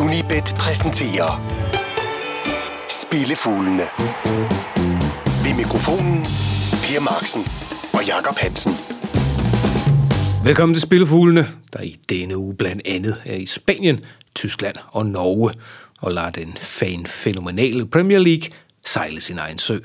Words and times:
Unibet 0.00 0.54
præsenterer 0.58 1.30
Spillefuglene. 2.88 3.86
Ved 5.44 5.56
mikrofonen 5.56 6.24
Per 6.84 7.00
Marksen 7.00 7.42
og 7.92 8.06
Jakob 8.06 8.36
Hansen. 8.38 8.72
Velkommen 10.44 10.74
til 10.74 10.82
Spillefuglene, 10.82 11.48
der 11.72 11.80
i 11.82 11.96
denne 12.08 12.36
uge 12.36 12.54
blandt 12.54 12.82
andet 12.84 13.22
er 13.24 13.34
i 13.34 13.46
Spanien, 13.46 14.00
Tyskland 14.34 14.76
og 14.88 15.06
Norge, 15.06 15.52
og 16.00 16.12
lader 16.12 16.30
den 16.30 16.56
fan-fænomenale 16.60 17.86
Premier 17.86 18.18
League 18.18 18.48
sejle 18.84 19.20
sin 19.20 19.38
egen 19.38 19.58
sø. 19.58 19.78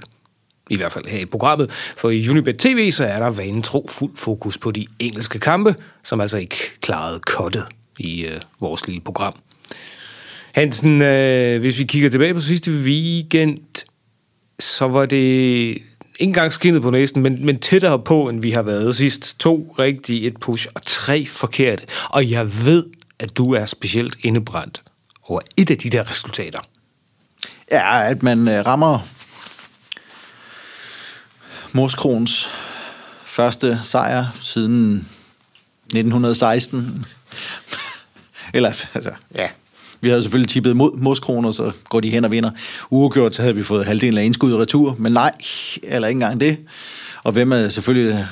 I 0.69 0.75
hvert 0.75 0.91
fald 0.91 1.05
her 1.05 1.19
i 1.19 1.25
programmet, 1.25 1.71
for 1.71 2.09
i 2.09 2.29
Unibet 2.29 2.57
TV 2.59 2.91
så 2.91 3.05
er 3.05 3.19
der 3.19 3.29
vanen 3.29 3.61
tro 3.61 3.89
fuld 3.91 4.15
fokus 4.15 4.57
på 4.57 4.71
de 4.71 4.87
engelske 4.99 5.39
kampe, 5.39 5.75
som 6.03 6.21
altså 6.21 6.37
ikke 6.37 6.57
klarede 6.81 7.19
kottet 7.19 7.65
i 7.99 8.25
øh, 8.25 8.41
vores 8.59 8.87
lille 8.87 9.01
program. 9.01 9.33
Hansen, 10.57 11.01
øh, 11.01 11.59
hvis 11.59 11.79
vi 11.79 11.83
kigger 11.83 12.09
tilbage 12.09 12.33
på 12.33 12.39
sidste 12.39 12.71
weekend, 12.71 13.85
så 14.59 14.87
var 14.87 15.05
det 15.05 15.17
ikke 15.17 15.83
engang 16.19 16.53
skinnet 16.53 16.81
på 16.81 16.89
næsten, 16.89 17.23
men, 17.23 17.45
men 17.45 17.59
tættere 17.59 17.99
på, 17.99 18.29
end 18.29 18.41
vi 18.41 18.51
har 18.51 18.61
været 18.61 18.95
sidst. 18.95 19.39
To 19.39 19.75
rigtige, 19.79 20.27
et 20.27 20.37
push 20.39 20.67
og 20.75 20.81
tre 20.85 21.25
forkerte. 21.25 21.83
Og 22.09 22.31
jeg 22.31 22.65
ved, 22.65 22.85
at 23.19 23.37
du 23.37 23.53
er 23.53 23.65
specielt 23.65 24.17
indebrændt 24.21 24.83
over 25.23 25.41
et 25.57 25.71
af 25.71 25.77
de 25.77 25.89
der 25.89 26.11
resultater. 26.11 26.59
Ja, 27.71 28.09
at 28.09 28.23
man 28.23 28.47
øh, 28.47 28.65
rammer 28.65 28.99
Morskrons 31.73 32.49
første 33.25 33.79
sejr 33.83 34.25
siden 34.41 35.07
1916. 35.85 37.05
Eller, 38.53 38.69
altså, 38.93 39.11
ja. 39.35 39.49
Vi 40.01 40.09
havde 40.09 40.21
selvfølgelig 40.21 40.49
tippet 40.49 40.75
mod 40.77 40.97
Moskron, 40.97 41.45
og 41.45 41.53
så 41.53 41.71
går 41.89 41.99
de 41.99 42.09
hen 42.09 42.25
og 42.25 42.31
vinder. 42.31 42.51
Uafgjort, 42.89 43.35
så 43.35 43.41
havde 43.41 43.55
vi 43.55 43.63
fået 43.63 43.85
halvdelen 43.85 44.17
af 44.17 44.23
indskud 44.23 44.51
og 44.53 44.59
retur, 44.59 44.95
men 44.99 45.11
nej, 45.11 45.31
eller 45.83 46.07
ikke 46.07 46.17
engang 46.17 46.39
det. 46.39 46.57
Og 47.23 47.31
hvem 47.31 47.51
er 47.51 47.69
selvfølgelig 47.69 48.27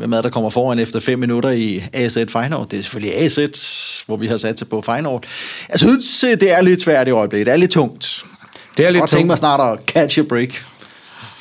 hvem 0.00 0.12
er 0.12 0.22
der 0.22 0.30
kommer 0.30 0.50
foran 0.50 0.78
efter 0.78 1.00
fem 1.00 1.18
minutter 1.18 1.50
i 1.50 1.82
AZ 1.92 2.18
Feyenoord? 2.28 2.68
Det 2.68 2.78
er 2.78 2.82
selvfølgelig 2.82 3.16
AZ, 3.16 3.38
hvor 4.06 4.16
vi 4.16 4.26
har 4.26 4.36
sat 4.36 4.58
sig 4.58 4.68
på 4.68 4.80
Feyenoord. 4.80 5.24
Jeg 5.70 5.78
synes, 5.78 6.24
det 6.40 6.52
er 6.52 6.60
lidt 6.60 6.82
svært 6.82 7.08
i 7.08 7.10
øjeblikket. 7.10 7.46
Det 7.46 7.52
er 7.52 7.56
lidt 7.56 7.70
tungt. 7.70 8.24
Det 8.76 8.86
er 8.86 8.90
lidt 8.90 9.02
og 9.02 9.08
tænke 9.08 9.20
tungt. 9.20 9.26
mig 9.26 9.38
snart 9.38 9.78
at 9.78 9.84
catch 9.86 10.18
a 10.18 10.22
break. 10.22 10.64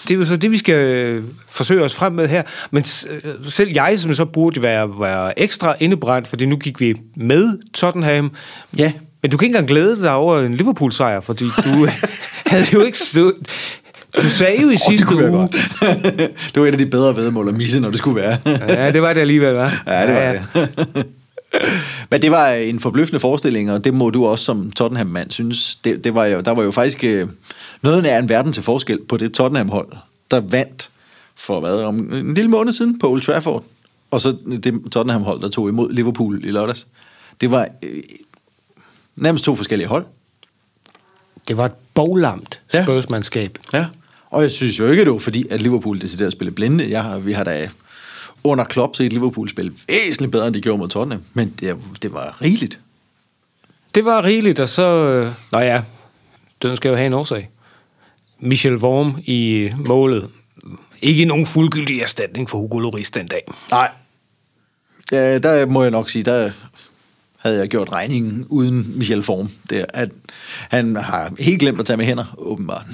Det 0.08 0.14
er 0.14 0.16
jo 0.16 0.25
så 0.25 0.38
det, 0.38 0.52
vi 0.52 0.58
skal 0.58 0.75
øh, 0.75 1.23
forsøge 1.49 1.83
os 1.83 1.93
frem 1.93 2.14
med 2.14 2.27
her. 2.27 2.43
Men 2.71 2.86
øh, 3.09 3.21
selv 3.49 3.71
jeg, 3.73 3.99
som 3.99 4.14
så 4.14 4.25
burde 4.25 4.61
være, 4.61 4.89
være 4.99 5.39
ekstra 5.39 5.75
indebrændt, 5.80 6.27
fordi 6.27 6.45
nu 6.45 6.58
gik 6.58 6.80
vi 6.80 6.95
med 7.16 7.58
Tottenham. 7.73 8.31
Ja. 8.77 8.91
Men 9.21 9.31
du 9.31 9.37
kan 9.37 9.45
ikke 9.45 9.57
engang 9.57 9.67
glæde 9.67 10.01
dig 10.01 10.13
over 10.13 10.39
en 10.39 10.55
Liverpool-sejr, 10.55 11.19
fordi 11.19 11.45
du 11.45 11.87
havde 12.51 12.65
jo 12.73 12.81
ikke... 12.81 12.97
Du, 13.15 13.33
du 14.21 14.29
sagde 14.29 14.61
jo 14.61 14.69
i 14.69 14.77
sidste 14.89 15.07
kunne 15.07 15.23
jeg 15.23 15.31
uge... 15.33 15.49
det 16.53 16.61
var 16.61 16.67
et 16.67 16.71
af 16.71 16.77
de 16.77 16.85
bedre 16.85 17.15
vedmål 17.15 17.47
at 17.49 17.55
misse, 17.55 17.79
når 17.79 17.89
det 17.89 17.97
skulle 17.97 18.21
være. 18.21 18.37
Ja, 18.45 18.91
det 18.91 19.01
var 19.01 19.13
det 19.13 19.21
alligevel, 19.21 19.53
var. 19.53 19.83
Ja, 19.87 20.07
det 20.07 20.15
var 20.15 20.59
det. 20.93 21.05
Men 22.11 22.21
det 22.21 22.31
var 22.31 22.49
en 22.49 22.79
forbløffende 22.79 23.19
forestilling, 23.19 23.71
og 23.71 23.83
det 23.83 23.93
må 23.93 24.09
du 24.09 24.25
også 24.25 24.45
som 24.45 24.71
Tottenham-mand 24.71 25.31
synes. 25.31 25.75
Det, 25.75 26.03
det 26.03 26.13
var 26.13 26.25
jo, 26.25 26.41
der 26.41 26.51
var 26.51 26.63
jo 26.63 26.71
faktisk 26.71 27.03
øh, 27.03 27.27
noget 27.81 28.05
af 28.05 28.19
en 28.19 28.29
verden 28.29 28.53
til 28.53 28.63
forskel 28.63 28.99
på 29.09 29.17
det 29.17 29.33
Tottenham-hold, 29.33 29.87
der 30.31 30.39
vandt 30.39 30.89
for 31.35 31.59
hvad, 31.59 31.73
om 31.73 32.13
en 32.13 32.33
lille 32.33 32.49
måned 32.49 32.73
siden 32.73 32.99
på 32.99 33.09
Old 33.09 33.21
Trafford, 33.21 33.63
og 34.11 34.21
så 34.21 34.37
det 34.63 34.81
Tottenham-hold, 34.91 35.41
der 35.41 35.49
tog 35.49 35.69
imod 35.69 35.93
Liverpool 35.93 36.45
i 36.45 36.51
lørdags. 36.51 36.87
Det 37.41 37.51
var 37.51 37.67
øh, 37.83 38.03
nærmest 39.21 39.43
to 39.43 39.55
forskellige 39.55 39.87
hold. 39.87 40.05
Det 41.47 41.57
var 41.57 41.65
et 41.65 41.75
boglamt 41.93 42.61
Ja. 42.73 42.85
Ja. 43.73 43.85
Og 44.29 44.41
jeg 44.41 44.51
synes 44.51 44.79
jo 44.79 44.87
ikke, 44.87 45.05
det 45.05 45.11
var 45.11 45.17
fordi, 45.17 45.47
at 45.49 45.61
Liverpool 45.61 46.02
decideret 46.02 46.31
spille 46.31 46.52
blinde. 46.52 46.89
Jeg 46.89 47.03
har, 47.03 47.19
vi 47.19 47.31
har 47.31 47.43
da 47.43 47.69
under 48.43 48.63
Klopp 48.63 48.95
set 48.95 49.13
Liverpool 49.13 49.49
spille 49.49 49.73
væsentligt 49.87 50.31
bedre, 50.31 50.47
end 50.47 50.55
de 50.55 50.61
gjorde 50.61 50.77
mod 50.77 50.89
Tottenham. 50.89 51.23
Men 51.33 51.53
det, 51.59 51.77
det 52.02 52.13
var 52.13 52.37
rigeligt. 52.41 52.79
Det 53.95 54.05
var 54.05 54.23
rigeligt, 54.23 54.59
og 54.59 54.69
så... 54.69 54.83
Øh, 54.83 55.31
nå 55.52 55.59
ja, 55.59 55.81
den 56.61 56.77
skal 56.77 56.89
jo 56.89 56.95
have 56.95 57.08
en 57.08 57.13
årsag. 57.13 57.49
Michel 58.39 58.75
Worm 58.75 59.17
i 59.25 59.69
målet. 59.85 60.29
Ikke 61.02 61.25
nogen 61.25 61.45
fuldgyldig 61.45 62.02
erstatning 62.02 62.49
for 62.49 62.58
Hugo 62.58 62.79
Lloris 62.79 63.11
den 63.11 63.27
dag. 63.27 63.41
Nej. 63.71 63.91
Ja, 65.11 65.37
der 65.37 65.65
må 65.65 65.81
jeg 65.81 65.91
nok 65.91 66.09
sige, 66.09 66.23
der 66.23 66.52
havde 67.39 67.58
jeg 67.58 67.67
gjort 67.70 67.92
regningen 67.92 68.45
uden 68.50 68.94
Michel 68.98 69.23
Form. 69.23 69.50
Det 69.70 69.86
at 69.94 70.10
han 70.70 70.95
har 70.95 71.32
helt 71.39 71.60
glemt 71.60 71.80
at 71.80 71.86
tage 71.86 71.98
med 71.98 72.05
hænder, 72.05 72.36
åbenbart. 72.38 72.86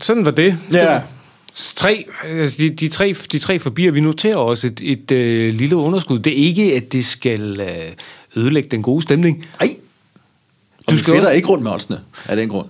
Sådan 0.00 0.24
var 0.24 0.30
det. 0.30 0.56
Ja. 0.72 0.94
Det 0.94 1.02
Tre, 1.54 2.04
altså 2.24 2.58
de, 2.58 2.70
de, 2.70 2.88
tre, 2.88 3.14
de 3.32 3.38
tre 3.38 3.58
forbier, 3.58 3.92
vi 3.92 4.00
noterer 4.00 4.36
også 4.36 4.66
et, 4.66 4.80
et 4.84 5.10
øh, 5.10 5.54
lille 5.54 5.76
underskud. 5.76 6.18
Det 6.18 6.32
er 6.32 6.46
ikke, 6.46 6.74
at 6.76 6.92
det 6.92 7.04
skal 7.04 7.60
øh, 7.60 7.92
ødelægge 8.36 8.68
den 8.70 8.82
gode 8.82 9.02
stemning. 9.02 9.44
Nej. 9.60 9.76
Du 10.90 10.94
Du 10.94 10.98
skal 10.98 11.14
også- 11.16 11.30
ikke 11.30 11.48
rundt 11.48 11.62
med 11.64 11.70
oddsene 11.72 12.00
af 12.28 12.36
den 12.36 12.48
grund. 12.48 12.68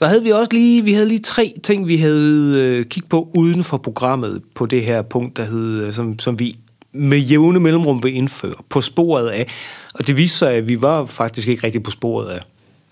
Der 0.00 0.06
havde 0.06 0.22
vi 0.22 0.30
også 0.30 0.52
lige, 0.52 0.84
vi 0.84 0.92
havde 0.92 1.08
lige 1.08 1.20
tre 1.20 1.54
ting, 1.62 1.86
vi 1.88 1.96
havde 1.96 2.54
øh, 2.56 2.84
kigget 2.86 3.08
på 3.08 3.30
uden 3.34 3.64
for 3.64 3.76
programmet 3.78 4.42
på 4.54 4.66
det 4.66 4.84
her 4.84 5.02
punkt, 5.02 5.36
der 5.36 5.44
hed, 5.44 5.86
øh, 5.86 5.94
som, 5.94 6.18
som 6.18 6.38
vi 6.38 6.56
med 6.96 7.18
jævne 7.18 7.60
mellemrum 7.60 8.02
vil 8.02 8.14
indføre 8.14 8.54
på 8.68 8.80
sporet 8.80 9.28
af. 9.28 9.52
Og 9.94 10.06
det 10.06 10.16
viste 10.16 10.38
sig, 10.38 10.52
at 10.52 10.68
vi 10.68 10.82
var 10.82 11.04
faktisk 11.04 11.48
ikke 11.48 11.66
rigtig 11.66 11.82
på 11.82 11.90
sporet 11.90 12.28
af 12.28 12.40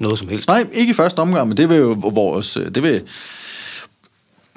noget 0.01 0.19
som 0.19 0.29
helst. 0.29 0.49
Nej, 0.49 0.67
ikke 0.73 0.91
i 0.91 0.95
første 0.95 1.19
omgang, 1.19 1.49
men 1.49 1.57
det 1.57 1.69
vil 1.69 1.77
jo 1.77 1.97
vores... 2.01 2.57
Øh, 2.57 2.75
det 2.75 2.83
vil 2.83 3.03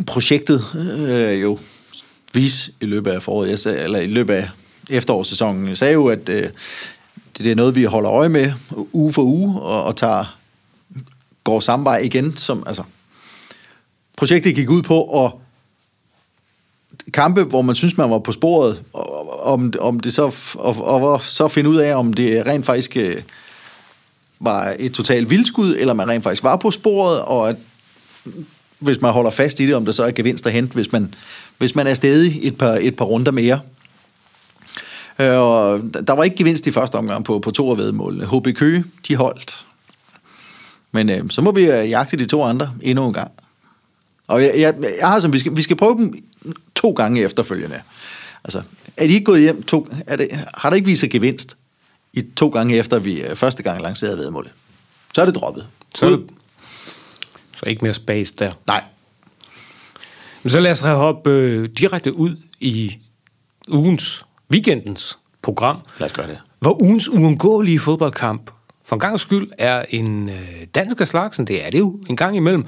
projektet 0.05 0.65
øh, 1.09 1.41
jo 1.41 1.59
vise 2.33 2.71
i 2.81 2.85
løbet 2.85 3.11
af 3.11 3.23
foråret, 3.23 3.49
jeg 3.49 3.59
sagde, 3.59 3.79
eller 3.79 3.99
i 3.99 4.07
løbet 4.07 4.33
af 4.33 4.49
efterårssæsonen. 4.89 5.67
Jeg 5.67 5.77
sagde 5.77 5.93
jo, 5.93 6.07
at 6.07 6.29
øh, 6.29 6.49
det 7.37 7.51
er 7.51 7.55
noget, 7.55 7.75
vi 7.75 7.83
holder 7.83 8.11
øje 8.11 8.29
med 8.29 8.53
uge 8.93 9.13
for 9.13 9.21
uge, 9.21 9.61
og, 9.61 9.83
og 9.83 9.95
tager, 9.95 10.37
går 11.43 11.59
samme 11.59 11.85
vej 11.85 11.97
igen. 11.97 12.37
Som, 12.37 12.63
altså, 12.67 12.83
projektet 14.17 14.55
gik 14.55 14.69
ud 14.69 14.81
på 14.81 15.25
at 15.25 15.31
kampe, 17.13 17.43
hvor 17.43 17.61
man 17.61 17.75
synes, 17.75 17.97
man 17.97 18.11
var 18.11 18.19
på 18.19 18.31
sporet, 18.31 18.83
og, 18.93 19.45
om, 19.45 19.73
om 19.79 19.99
det 19.99 20.13
så, 20.13 20.35
og, 20.55 20.83
og 20.83 21.21
så 21.21 21.47
finde 21.47 21.69
ud 21.69 21.75
af, 21.75 21.95
om 21.95 22.13
det 22.13 22.45
rent 22.45 22.65
faktisk 22.65 22.97
øh, 22.97 23.15
var 24.39 24.75
et 24.79 24.93
totalt 24.93 25.29
vildskud, 25.29 25.75
eller 25.75 25.93
man 25.93 26.09
rent 26.09 26.23
faktisk 26.23 26.43
var 26.43 26.55
på 26.55 26.71
sporet, 26.71 27.21
og 27.21 27.49
at 27.49 27.55
hvis 28.79 29.01
man 29.01 29.11
holder 29.11 29.31
fast 29.31 29.59
i 29.59 29.65
det, 29.65 29.75
om 29.75 29.85
der 29.85 29.91
så 29.91 30.03
er 30.03 30.11
gevinst 30.11 30.47
at 30.47 30.53
hente, 30.53 30.73
hvis 30.73 30.91
man, 30.91 31.13
hvis 31.57 31.75
man 31.75 31.87
er 31.87 31.93
stadig 31.93 32.39
et 32.41 32.57
par, 32.57 32.77
et 32.81 32.95
par 32.95 33.05
runder 33.05 33.31
mere. 33.31 33.59
Øh, 35.19 35.39
Og 35.39 35.81
der 36.07 36.13
var 36.13 36.23
ikke 36.23 36.35
gevinst 36.35 36.67
i 36.67 36.71
første 36.71 36.95
omgang 36.95 37.25
på, 37.25 37.39
på 37.39 37.51
to 37.51 37.71
af 37.71 37.77
vedmålene. 37.77 38.25
HB 38.25 38.47
Køge, 38.55 38.83
de 39.07 39.15
holdt. 39.15 39.65
Men 40.91 41.09
øh, 41.09 41.29
så 41.29 41.41
må 41.41 41.51
vi 41.51 41.61
øh, 41.61 41.89
jagte 41.89 42.17
de 42.17 42.25
to 42.25 42.43
andre 42.43 42.73
endnu 42.81 43.07
en 43.07 43.13
gang. 43.13 43.31
Og 44.27 44.43
jeg, 44.43 44.53
jeg, 44.57 44.75
jeg 44.99 45.09
har 45.09 45.19
som, 45.19 45.33
vi 45.33 45.39
skal, 45.39 45.57
vi 45.57 45.61
skal 45.61 45.75
prøve 45.75 45.97
dem 45.97 46.23
to 46.77 46.91
gange 46.91 47.21
efterfølgende. 47.21 47.81
Altså, 48.43 48.61
er 48.97 49.07
de 49.07 49.13
ikke 49.13 49.25
gået 49.25 49.41
hjem 49.41 49.63
to, 49.63 49.87
er 50.07 50.15
det, 50.15 50.29
har 50.53 50.69
der 50.69 50.75
ikke 50.75 50.85
vist 50.85 50.99
sig 50.99 51.11
gevinst 51.11 51.57
i 52.13 52.23
to 52.35 52.49
gange 52.49 52.75
efter, 52.75 52.99
vi 52.99 53.21
øh, 53.21 53.35
første 53.35 53.63
gang 53.63 53.81
lancerede 53.81 54.17
vedmålet? 54.17 54.51
Så 55.13 55.21
er 55.21 55.25
det 55.25 55.35
droppet. 55.35 55.67
Så, 55.95 56.05
er 56.05 56.09
det, 56.09 56.29
så 57.55 57.65
ikke 57.65 57.85
mere 57.85 57.93
space 57.93 58.33
der. 58.39 58.53
Nej. 58.67 58.83
Men 60.43 60.51
så 60.51 60.59
lad 60.59 60.71
os 60.71 60.79
hoppe 60.79 61.29
øh, 61.29 61.69
direkte 61.77 62.13
ud 62.13 62.37
i 62.59 62.97
ugens, 63.67 64.25
weekendens 64.51 65.17
program. 65.41 65.77
Lad 65.99 66.09
os 66.09 66.13
gøre 66.13 66.27
det. 66.27 66.37
Hvor 66.59 66.81
ugens 66.81 67.09
uundgåelige 67.09 67.79
fodboldkamp 67.79 68.51
for 68.83 68.95
en 68.95 68.99
gang 68.99 69.19
skyld 69.19 69.51
er 69.57 69.85
en 69.89 70.29
øh, 70.29 70.67
dansk 70.75 71.01
af 71.01 71.07
slagsen. 71.07 71.47
Det 71.47 71.65
er 71.65 71.69
det 71.69 71.79
jo 71.79 71.99
en 72.09 72.15
gang 72.15 72.35
imellem. 72.35 72.65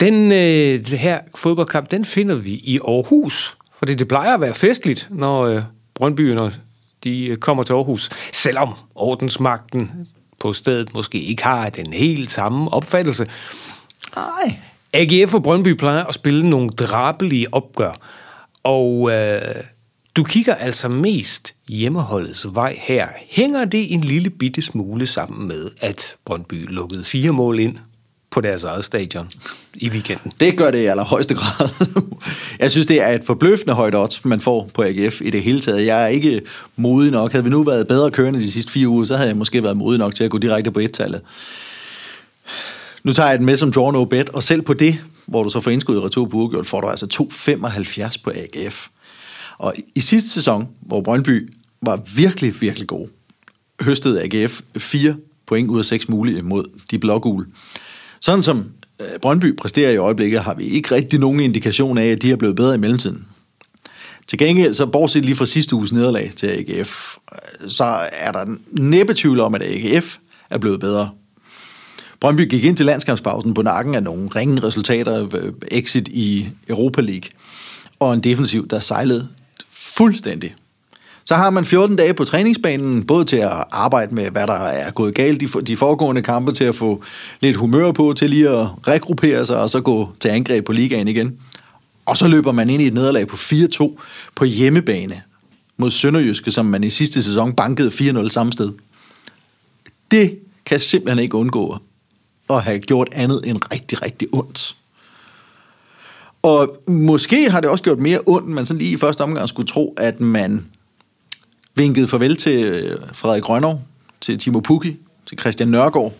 Den 0.00 0.32
øh, 0.32 0.86
her 0.86 1.20
fodboldkamp, 1.34 1.90
den 1.90 2.04
finder 2.04 2.34
vi 2.34 2.50
i 2.50 2.78
Aarhus. 2.78 3.56
Fordi 3.78 3.94
det 3.94 4.08
plejer 4.08 4.34
at 4.34 4.40
være 4.40 4.54
festligt, 4.54 5.06
når 5.10 5.42
øh, 5.42 5.62
Brøndbyerne 5.94 6.52
de 7.04 7.26
øh, 7.26 7.36
kommer 7.36 7.62
til 7.62 7.72
Aarhus. 7.72 8.10
Selvom 8.32 8.74
ordensmagten 8.94 10.08
på 10.38 10.52
stedet 10.52 10.94
måske 10.94 11.20
ikke 11.20 11.42
har 11.42 11.70
den 11.70 11.92
helt 11.92 12.30
samme 12.30 12.72
opfattelse. 12.72 13.26
Nej. 14.16 14.58
AGF 14.92 15.34
og 15.34 15.42
Brøndby 15.42 15.74
plejer 15.74 16.04
at 16.04 16.14
spille 16.14 16.50
nogle 16.50 16.70
drabelige 16.70 17.54
opgør. 17.54 17.92
Og 18.62 19.10
øh, 19.12 19.40
du 20.16 20.24
kigger 20.24 20.54
altså 20.54 20.88
mest 20.88 21.54
hjemmeholdets 21.68 22.46
vej 22.54 22.78
her. 22.80 23.08
Hænger 23.28 23.64
det 23.64 23.92
en 23.92 24.00
lille 24.00 24.30
bitte 24.30 24.62
smule 24.62 25.06
sammen 25.06 25.48
med, 25.48 25.70
at 25.80 26.16
Brøndby 26.24 26.66
lukkede 26.68 27.04
fire 27.04 27.32
mål 27.32 27.58
ind 27.60 27.76
på 28.30 28.40
deres 28.40 28.64
eget 28.64 28.84
stadion 28.84 29.28
i 29.74 29.88
weekenden. 29.88 30.32
Det 30.40 30.58
gør 30.58 30.70
det 30.70 30.78
i 30.78 30.86
allerhøjeste 30.86 31.34
grad. 31.34 31.68
jeg 32.60 32.70
synes, 32.70 32.86
det 32.86 33.00
er 33.00 33.08
et 33.08 33.24
forbløffende 33.24 33.74
højt 33.74 33.94
odds, 33.94 34.24
man 34.24 34.40
får 34.40 34.70
på 34.74 34.82
AGF 34.82 35.20
i 35.20 35.30
det 35.30 35.42
hele 35.42 35.60
taget. 35.60 35.86
Jeg 35.86 36.02
er 36.02 36.06
ikke 36.06 36.40
modig 36.76 37.12
nok. 37.12 37.32
Havde 37.32 37.44
vi 37.44 37.50
nu 37.50 37.62
været 37.62 37.88
bedre 37.88 38.10
kørende 38.10 38.40
de 38.40 38.52
sidste 38.52 38.72
fire 38.72 38.88
uger, 38.88 39.04
så 39.04 39.16
havde 39.16 39.28
jeg 39.28 39.36
måske 39.36 39.62
været 39.62 39.76
modig 39.76 39.98
nok 39.98 40.14
til 40.14 40.24
at 40.24 40.30
gå 40.30 40.38
direkte 40.38 40.70
på 40.70 40.80
et-tallet. 40.80 41.20
Nu 43.02 43.12
tager 43.12 43.28
jeg 43.28 43.38
den 43.38 43.46
med 43.46 43.56
som 43.56 43.72
draw 43.72 43.90
no 43.90 44.04
bet, 44.04 44.30
og 44.30 44.42
selv 44.42 44.62
på 44.62 44.74
det, 44.74 44.98
hvor 45.26 45.42
du 45.42 45.50
så 45.50 45.60
får 45.60 45.70
indskud 45.70 45.96
i 45.96 46.00
retur 46.00 46.24
på 46.24 46.36
uregjort, 46.36 46.66
får 46.66 46.80
du 46.80 46.88
altså 46.88 47.28
2,75 47.32 48.22
på 48.24 48.32
AGF. 48.34 48.88
Og 49.58 49.74
i 49.94 50.00
sidste 50.00 50.30
sæson, 50.30 50.68
hvor 50.80 51.00
Brøndby 51.00 51.52
var 51.82 52.00
virkelig, 52.14 52.60
virkelig 52.60 52.88
god, 52.88 53.08
høstede 53.80 54.22
AGF 54.22 54.60
4 54.76 55.14
point 55.46 55.70
ud 55.70 55.78
af 55.78 55.84
6 55.84 56.08
mulige 56.08 56.42
mod 56.42 56.64
de 56.90 56.98
blågule. 56.98 57.46
Sådan 58.20 58.42
som 58.42 58.64
øh, 59.00 59.18
Brøndby 59.22 59.56
præsterer 59.56 59.90
i 59.90 59.96
øjeblikket, 59.96 60.40
har 60.40 60.54
vi 60.54 60.64
ikke 60.64 60.94
rigtig 60.94 61.20
nogen 61.20 61.40
indikation 61.40 61.98
af, 61.98 62.06
at 62.06 62.22
de 62.22 62.32
er 62.32 62.36
blevet 62.36 62.56
bedre 62.56 62.74
i 62.74 62.78
mellemtiden. 62.78 63.26
Til 64.26 64.38
gengæld, 64.38 64.74
så 64.74 64.86
bortset 64.86 65.24
lige 65.24 65.36
fra 65.36 65.46
sidste 65.46 65.76
uges 65.76 65.92
nederlag 65.92 66.30
til 66.36 66.46
AGF, 66.46 67.16
øh, 67.32 67.70
så 67.70 68.08
er 68.12 68.32
der 68.32 68.46
næppe 68.72 69.14
tvivl 69.14 69.40
om, 69.40 69.54
at 69.54 69.62
AGF 69.62 70.16
er 70.50 70.58
blevet 70.58 70.80
bedre. 70.80 71.10
Brøndby 72.20 72.48
gik 72.48 72.64
ind 72.64 72.76
til 72.76 72.86
landskampspausen 72.86 73.54
på 73.54 73.62
nakken 73.62 73.94
af 73.94 74.02
nogle 74.02 74.28
ringe 74.36 74.62
resultater, 74.62 75.28
øh, 75.34 75.52
exit 75.68 76.08
i 76.08 76.48
Europa 76.68 77.00
League, 77.00 77.30
og 77.98 78.14
en 78.14 78.20
defensiv, 78.20 78.68
der 78.68 78.80
sejlede 78.80 79.28
fuldstændig. 79.70 80.54
Så 81.24 81.34
har 81.34 81.50
man 81.50 81.64
14 81.64 81.96
dage 81.96 82.14
på 82.14 82.24
træningsbanen, 82.24 83.06
både 83.06 83.24
til 83.24 83.36
at 83.36 83.64
arbejde 83.70 84.14
med, 84.14 84.30
hvad 84.30 84.46
der 84.46 84.52
er 84.52 84.90
gået 84.90 85.14
galt 85.14 85.40
de, 85.40 85.46
de 85.46 85.76
foregående 85.76 86.22
kampe, 86.22 86.52
til 86.52 86.64
at 86.64 86.74
få 86.74 87.02
lidt 87.40 87.56
humør 87.56 87.92
på, 87.92 88.12
til 88.16 88.30
lige 88.30 88.48
at 88.48 88.66
regruppere 88.86 89.46
sig, 89.46 89.56
og 89.56 89.70
så 89.70 89.80
gå 89.80 90.08
til 90.20 90.28
angreb 90.28 90.64
på 90.64 90.72
ligaen 90.72 91.08
igen. 91.08 91.38
Og 92.06 92.16
så 92.16 92.28
løber 92.28 92.52
man 92.52 92.70
ind 92.70 92.82
i 92.82 92.86
et 92.86 92.94
nederlag 92.94 93.26
på 93.26 93.36
4-2 93.36 94.00
på 94.34 94.44
hjemmebane 94.44 95.22
mod 95.76 95.90
Sønderjyske, 95.90 96.50
som 96.50 96.66
man 96.66 96.84
i 96.84 96.90
sidste 96.90 97.22
sæson 97.22 97.52
bankede 97.52 97.88
4-0 97.88 98.28
samme 98.28 98.52
sted. 98.52 98.72
Det 100.10 100.38
kan 100.66 100.80
simpelthen 100.80 101.22
ikke 101.22 101.34
undgå 101.34 101.78
at 102.50 102.62
have 102.62 102.78
gjort 102.78 103.08
andet 103.12 103.40
end 103.44 103.58
rigtig, 103.72 104.02
rigtig 104.02 104.28
ondt. 104.32 104.76
Og 106.42 106.82
måske 106.88 107.50
har 107.50 107.60
det 107.60 107.70
også 107.70 107.84
gjort 107.84 107.98
mere 107.98 108.20
ondt, 108.26 108.48
man 108.48 108.66
sådan 108.66 108.78
lige 108.78 108.92
i 108.92 108.96
første 108.96 109.20
omgang 109.20 109.48
skulle 109.48 109.68
tro, 109.68 109.94
at 109.96 110.20
man 110.20 110.66
vinkede 111.74 112.08
farvel 112.08 112.36
til 112.36 112.64
øh, 112.64 112.98
Frederik 113.12 113.42
Grønov, 113.42 113.82
til 114.20 114.38
Timo 114.38 114.60
Pukki, 114.60 114.96
til 115.26 115.38
Christian 115.38 115.68
Nørgaard. 115.68 116.12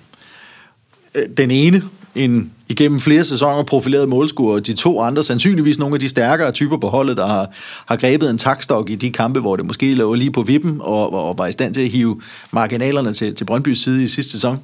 Øh, 1.15 1.29
den 1.37 1.51
ene, 1.51 1.83
en 2.15 2.53
igennem 2.69 3.01
flere 3.01 3.25
sæsoner 3.25 3.63
profileret 3.63 4.09
målscorer, 4.09 4.61
de 4.61 4.73
to 4.73 5.01
andre 5.01 5.25
sandsynligvis 5.25 5.79
nogle 5.79 5.95
af 5.95 6.01
de 6.01 6.09
stærkere 6.09 6.53
typer 6.53 6.77
på 6.77 6.89
holdet, 6.89 7.17
der 7.17 7.27
har, 7.27 7.51
har 7.87 7.97
grebet 7.97 8.31
en 8.31 8.39
takstok 8.39 8.91
i 8.91 8.95
de 8.95 9.13
kampe, 9.13 9.41
hvor 9.41 9.57
det 9.57 9.67
måske 9.67 9.95
lå 9.95 10.15
lige 10.15 10.33
på 10.33 10.43
vippen, 10.43 10.81
og, 10.81 11.13
og 11.13 11.39
var 11.39 11.47
i 11.47 11.53
stand 11.53 11.75
til 11.75 11.81
at 11.81 11.89
hive 11.89 12.21
marginalerne 12.53 13.13
til, 13.13 13.35
til 13.35 13.45
Brøndbys 13.45 13.83
side 13.83 14.05
i 14.05 14.09
sidste 14.09 14.33
sæson. 14.33 14.59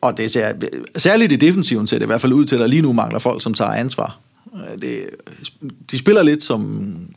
Og 0.00 0.18
det 0.18 0.30
ser, 0.30 0.52
særligt 0.96 1.32
i 1.32 1.36
defensiven 1.36 1.86
ser 1.86 1.98
det 1.98 2.04
i 2.04 2.06
hvert 2.06 2.20
fald 2.20 2.32
ud 2.32 2.44
til, 2.44 2.54
at 2.54 2.60
der 2.60 2.66
lige 2.66 2.82
nu 2.82 2.92
mangler 2.92 3.18
folk, 3.18 3.42
som 3.42 3.54
tager 3.54 3.70
ansvar. 3.70 4.18
Øh, 4.54 4.82
det, 4.82 5.06
de 5.90 5.98
spiller 5.98 6.22
lidt 6.22 6.42
som 6.42 6.62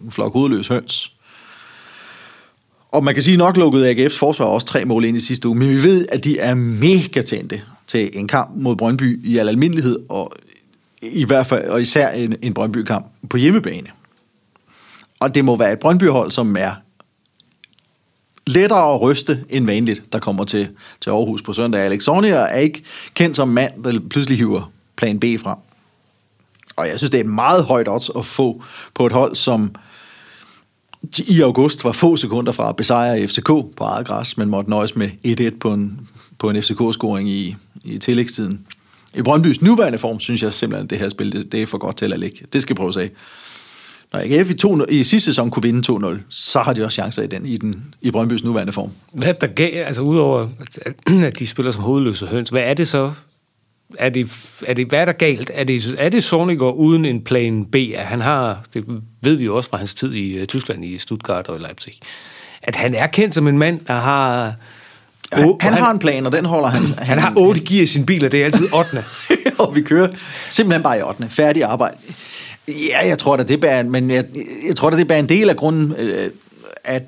en 0.02 0.12
flok 0.12 0.34
hovedløs 0.34 0.68
høns. 0.68 1.12
Og 2.92 3.04
man 3.04 3.14
kan 3.14 3.24
sige, 3.24 3.38
nok 3.38 3.58
lukkede 3.58 3.92
AGF's 3.92 4.18
forsvar 4.18 4.46
også 4.46 4.68
tre 4.68 4.86
mål 4.86 5.06
ind 5.06 5.18
i 5.18 5.20
sidste 5.20 5.48
uge, 5.48 5.58
men 5.58 5.70
vi 5.70 5.84
ved, 5.84 6.06
at 6.12 6.24
de 6.24 6.40
er 6.40 6.54
mega 6.54 7.22
tændte 7.22 7.62
til 7.88 8.10
en 8.14 8.28
kamp 8.28 8.52
mod 8.56 8.76
Brøndby 8.76 9.26
i 9.26 9.38
al 9.38 9.50
almindelighed, 9.50 10.00
og 10.10 10.32
i 11.02 11.26
hvert 11.26 11.48
fald, 11.48 11.68
og 11.68 11.82
især 11.82 12.10
en, 12.10 12.36
en 12.42 12.54
Brøndby-kamp 12.54 13.06
på 13.30 13.38
hjemmebane. 13.38 13.88
Og 15.20 15.36
det 15.36 15.46
må 15.46 15.56
være 15.56 15.74
et 15.74 15.80
Brøndby-hold, 15.80 16.32
som 16.32 16.56
er 16.60 16.72
lettere 18.48 18.94
at 18.94 19.02
ryste 19.02 19.46
end 19.50 19.66
vanligt, 19.66 20.04
der 20.14 20.20
kommer 20.20 20.44
til, 20.44 20.70
til 21.02 21.10
Aarhus 21.10 21.42
på 21.42 21.54
søndag. 21.54 21.82
Alex 21.82 22.04
Sornier 22.04 22.36
er 22.36 22.60
ikke 22.60 22.84
kendt 23.14 23.36
som 23.36 23.48
mand, 23.48 23.84
der 23.84 24.00
pludselig 24.10 24.38
hiver 24.38 24.72
plan 24.96 25.20
B 25.20 25.24
frem. 25.24 25.58
Og 26.76 26.88
jeg 26.88 26.98
synes, 26.98 27.12
det 27.12 27.20
er 27.20 27.24
et 27.24 27.30
meget 27.30 27.66
højt 27.66 27.90
odds 27.90 28.10
at 28.16 28.26
få 28.26 28.64
på 28.94 29.06
et 29.06 29.12
hold, 29.12 29.36
som 29.36 29.76
i 31.28 31.42
august 31.42 31.84
var 31.84 31.92
få 31.92 32.16
sekunder 32.16 32.52
fra 32.52 32.70
at 32.70 32.76
besejre 32.76 33.28
FCK 33.28 33.48
på 33.48 33.84
eget 33.84 34.08
græs, 34.08 34.38
men 34.38 34.50
måtte 34.50 34.70
nøjes 34.70 34.96
med 34.96 35.10
1-1 35.54 35.58
på 35.60 35.74
en, 35.74 36.08
på 36.40 36.50
en 36.50 36.56
FCK-scoring 36.56 37.30
i, 37.30 37.56
i 37.84 37.98
tillægstiden. 37.98 38.66
I 39.16 39.22
Brøndbys 39.22 39.62
nuværende 39.62 39.98
form, 39.98 40.20
synes 40.20 40.44
jeg 40.44 40.54
simpelthen, 40.54 40.86
at 40.86 40.90
det 40.90 41.00
her 41.00 41.10
spil, 41.10 41.32
det, 41.32 41.52
det 41.52 41.62
er 41.62 41.66
for 41.66 41.78
godt 41.78 41.98
til 41.98 42.14
at 42.14 42.20
ligge. 42.20 42.46
Det 42.54 42.62
skal 42.62 42.76
prøves 42.76 42.98
af. 42.98 43.12
Når 44.14 44.20
AGF 44.20 44.50
i, 44.50 44.54
to, 44.54 44.86
i 44.90 45.04
sidste 45.04 45.26
sæson 45.26 45.52
kunne 45.52 45.64
vinde 45.64 46.14
2-0, 46.14 46.18
så 46.30 46.60
har 46.60 46.74
de 46.74 46.84
også 46.84 46.96
chancer 46.96 47.24
i, 47.24 47.28
den, 47.28 47.46
i, 47.46 47.58
den, 47.58 47.94
i 48.02 48.12
Brøndbys 48.12 48.44
nuværende 48.44 48.74
form. 48.74 48.92
Hvad 49.14 49.34
der 49.34 49.48
gav, 49.48 49.86
altså 49.86 50.02
udover 50.02 50.48
at 51.28 51.40
de 51.40 51.48
spiller 51.48 51.72
som 51.72 51.84
hovedløse 51.84 52.26
høns, 52.26 52.50
hvad 52.50 52.62
er 52.62 52.74
det 52.74 52.88
så? 52.88 53.12
Er 53.98 54.10
det, 54.10 54.32
er 54.68 54.74
det, 54.74 54.88
hvad 54.88 55.00
er 55.00 55.06
der 55.06 55.12
galt? 55.12 55.52
Er 55.54 55.64
det, 55.64 55.96
er 55.98 56.10
det 56.10 56.24
Sorniger 56.24 56.72
uden 56.72 57.06
en 57.06 57.22
plan 57.22 57.66
B? 57.66 57.76
At 57.76 58.06
han 58.06 58.22
har, 58.22 58.64
det 58.74 58.86
ved 59.22 59.36
vi 59.36 59.46
jo 59.46 59.56
også 59.56 59.70
fra 59.70 59.78
hans 59.78 59.94
tid 59.94 60.14
i 60.14 60.42
uh, 60.42 60.46
Tyskland, 60.46 60.86
i 60.86 60.98
Stuttgart 60.98 61.48
og 61.48 61.56
i 61.56 61.60
Leipzig, 61.60 61.94
at 62.62 62.76
han 62.76 62.96
er 62.96 63.08
kendt 63.08 63.36
som 63.36 63.48
en 63.48 63.58
mand, 63.58 63.80
der 63.88 63.94
har... 63.94 64.54
Han, 65.34 65.58
han, 65.62 65.74
han 65.74 65.84
har 65.84 65.92
en 65.92 66.00
plan, 66.00 66.26
og 66.26 66.32
den 66.32 66.46
holder 66.46 66.68
han. 66.68 66.86
Han, 66.86 67.06
han 67.06 67.20
har 67.20 67.34
otte 67.36 67.62
gear 67.62 67.84
i 67.84 67.86
sin 67.86 68.06
bil, 68.06 68.26
og 68.26 68.32
det 68.32 68.42
er 68.42 68.46
altid 68.46 68.74
8. 68.74 69.04
og 69.64 69.76
vi 69.76 69.82
kører 69.82 70.08
simpelthen 70.50 70.84
bare 70.84 71.00
i 71.00 71.02
8. 71.02 71.30
Færdig 71.30 71.64
arbejde. 71.64 71.98
Ja, 72.68 73.08
jeg 73.08 73.18
tror 73.20 73.38
da, 73.38 73.44
det 73.44 73.64
er 73.64 73.84
men 73.84 74.12
jeg, 74.12 74.26
jeg 74.68 74.76
tror 74.76 74.90
da, 74.90 74.98
det 74.98 75.12
er 75.12 75.16
en 75.16 75.30
del 75.30 75.50
af 75.50 75.56
grunden, 75.56 75.94
øh, 75.98 76.32
at 76.84 77.04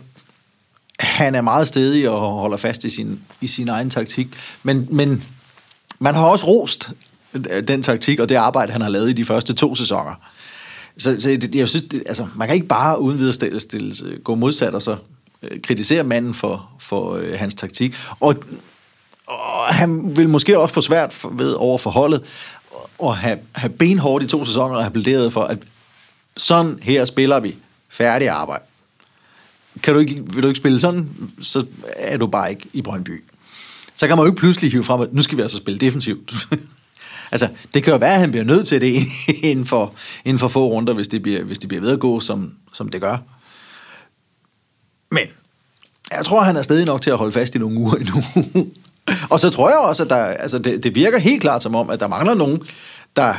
han 0.99 1.35
er 1.35 1.41
meget 1.41 1.67
stedig 1.67 2.09
og 2.09 2.19
holder 2.19 2.57
fast 2.57 2.83
i 2.83 2.89
sin, 2.89 3.19
i 3.41 3.47
sin 3.47 3.69
egen 3.69 3.89
taktik. 3.89 4.27
Men, 4.63 4.87
men 4.91 5.23
man 6.01 6.15
har 6.15 6.25
også 6.25 6.45
rost 6.45 6.89
øh, 7.33 7.67
den 7.67 7.83
taktik 7.83 8.19
og 8.19 8.29
det 8.29 8.35
arbejde, 8.35 8.71
han 8.71 8.81
har 8.81 8.89
lavet 8.89 9.09
i 9.09 9.13
de 9.13 9.25
første 9.25 9.53
to 9.53 9.75
sæsoner. 9.75 10.15
Så, 10.97 11.17
så 11.19 11.49
jeg 11.53 11.69
synes, 11.69 11.85
det, 11.91 12.03
altså, 12.05 12.27
man 12.35 12.47
kan 12.47 12.55
ikke 12.55 12.67
bare 12.67 13.01
uden 13.01 13.17
videre 13.17 13.33
stille, 13.33 13.59
stille, 13.59 13.95
øh, 14.05 14.19
gå 14.19 14.35
modsat 14.35 14.73
og 14.73 14.81
så 14.81 14.97
øh, 15.43 15.61
kritisere 15.61 16.03
manden 16.03 16.33
for, 16.33 16.69
for 16.79 17.15
øh, 17.15 17.39
hans 17.39 17.55
taktik. 17.55 17.95
Og, 18.19 18.35
og 19.27 19.65
han 19.65 20.17
vil 20.17 20.29
måske 20.29 20.59
også 20.59 20.73
få 20.73 20.81
svært 20.81 21.13
for, 21.13 21.29
ved 21.29 21.51
over 21.51 21.77
forholdet 21.77 22.23
at 23.03 23.17
have, 23.17 23.39
have 23.51 23.69
benhårdt 23.69 24.23
i 24.23 24.27
to 24.27 24.45
sæsoner 24.45 24.75
og 24.75 24.83
have 24.83 24.93
plæderet 24.93 25.33
for, 25.33 25.43
at 25.43 25.57
sådan 26.37 26.79
her 26.81 27.05
spiller 27.05 27.39
vi 27.39 27.55
færdig 27.89 28.29
arbejde. 28.29 28.63
Kan 29.83 29.93
du 29.93 29.99
ikke, 29.99 30.23
vil 30.33 30.43
du 30.43 30.47
ikke 30.47 30.59
spille 30.59 30.79
sådan, 30.79 31.09
så 31.41 31.65
er 31.95 32.17
du 32.17 32.27
bare 32.27 32.49
ikke 32.49 32.67
i 32.73 32.81
Brøndby. 32.81 33.23
Så 34.01 34.07
kan 34.07 34.17
man 34.17 34.23
jo 34.23 34.31
ikke 34.31 34.39
pludselig 34.39 34.71
hive 34.71 34.83
frem, 34.83 35.01
at 35.01 35.13
nu 35.13 35.21
skal 35.21 35.37
vi 35.37 35.41
altså 35.41 35.57
spille 35.57 35.77
defensivt. 35.77 36.33
altså, 37.31 37.47
det 37.73 37.83
kan 37.83 37.93
jo 37.93 37.99
være, 37.99 38.13
at 38.13 38.19
han 38.19 38.31
bliver 38.31 38.43
nødt 38.43 38.67
til 38.67 38.81
det 38.81 39.07
inden 39.51 39.65
for, 39.65 39.93
inden 40.25 40.39
for 40.39 40.47
få 40.47 40.67
runder, 40.67 40.93
hvis 40.93 41.07
det 41.07 41.21
bliver, 41.21 41.43
hvis 41.43 41.59
det 41.59 41.67
bliver 41.67 41.81
ved 41.81 41.91
at 41.91 41.99
gå, 41.99 42.19
som, 42.19 42.53
som 42.73 42.89
det 42.89 43.01
gør. 43.01 43.17
Men 45.11 45.23
jeg 46.11 46.25
tror, 46.25 46.43
han 46.43 46.55
er 46.55 46.61
stadig 46.61 46.85
nok 46.85 47.01
til 47.01 47.09
at 47.09 47.17
holde 47.17 47.31
fast 47.31 47.55
i 47.55 47.57
nogle 47.57 47.77
uger 47.77 47.95
endnu. 47.95 48.23
og 49.31 49.39
så 49.39 49.49
tror 49.49 49.69
jeg 49.69 49.77
også, 49.77 50.03
at 50.03 50.09
der, 50.09 50.15
altså 50.15 50.57
det, 50.57 50.83
det 50.83 50.95
virker 50.95 51.19
helt 51.19 51.41
klart 51.41 51.63
som 51.63 51.75
om, 51.75 51.89
at 51.89 51.99
der 51.99 52.07
mangler 52.07 52.33
nogen, 52.33 52.63
der, 53.15 53.33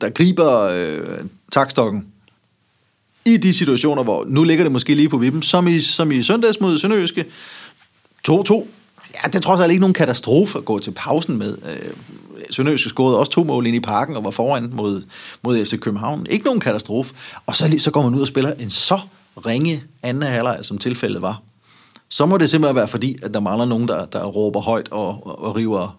der 0.00 0.10
griber 0.10 0.60
øh, 0.60 1.24
takstokken 1.52 2.06
i 3.24 3.36
de 3.36 3.52
situationer, 3.54 4.02
hvor 4.02 4.24
nu 4.28 4.44
ligger 4.44 4.64
det 4.64 4.72
måske 4.72 4.94
lige 4.94 5.08
på 5.08 5.18
vippen, 5.18 5.42
som 5.42 5.68
i, 5.68 5.80
som 5.80 6.12
i 6.12 6.22
søndags 6.22 6.60
mod 6.60 6.78
Sønderjyske. 6.78 7.24
2-2. 8.28 8.66
Ja, 9.14 9.28
det 9.28 9.34
er 9.34 9.40
trods 9.40 9.60
alt 9.60 9.70
ikke 9.70 9.80
nogen 9.80 9.94
katastrofe 9.94 10.58
at 10.58 10.64
gå 10.64 10.78
til 10.78 10.90
pausen 10.90 11.38
med. 11.38 11.58
Øh, 11.68 11.90
Sønderjyske 12.50 12.88
scorede 12.88 13.18
også 13.18 13.32
to 13.32 13.44
mål 13.44 13.66
ind 13.66 13.76
i 13.76 13.80
parken 13.80 14.16
og 14.16 14.24
var 14.24 14.30
foran 14.30 14.70
mod, 14.72 15.02
mod 15.42 15.64
FC 15.64 15.80
København. 15.80 16.26
Ikke 16.30 16.44
nogen 16.44 16.60
katastrofe. 16.60 17.14
Og 17.46 17.56
så, 17.56 17.76
så 17.78 17.90
går 17.90 18.02
man 18.02 18.14
ud 18.14 18.20
og 18.20 18.26
spiller 18.26 18.52
en 18.52 18.70
så 18.70 19.00
ringe 19.46 19.82
anden 20.02 20.22
halvleg, 20.22 20.58
som 20.62 20.78
tilfældet 20.78 21.22
var. 21.22 21.42
Så 22.08 22.26
må 22.26 22.38
det 22.38 22.50
simpelthen 22.50 22.76
være 22.76 22.88
fordi, 22.88 23.16
at 23.22 23.34
der 23.34 23.40
mangler 23.40 23.64
nogen, 23.64 23.88
der, 23.88 24.04
der 24.04 24.24
råber 24.24 24.60
højt 24.60 24.88
og, 24.90 25.26
og, 25.26 25.44
og 25.44 25.56
river 25.56 25.98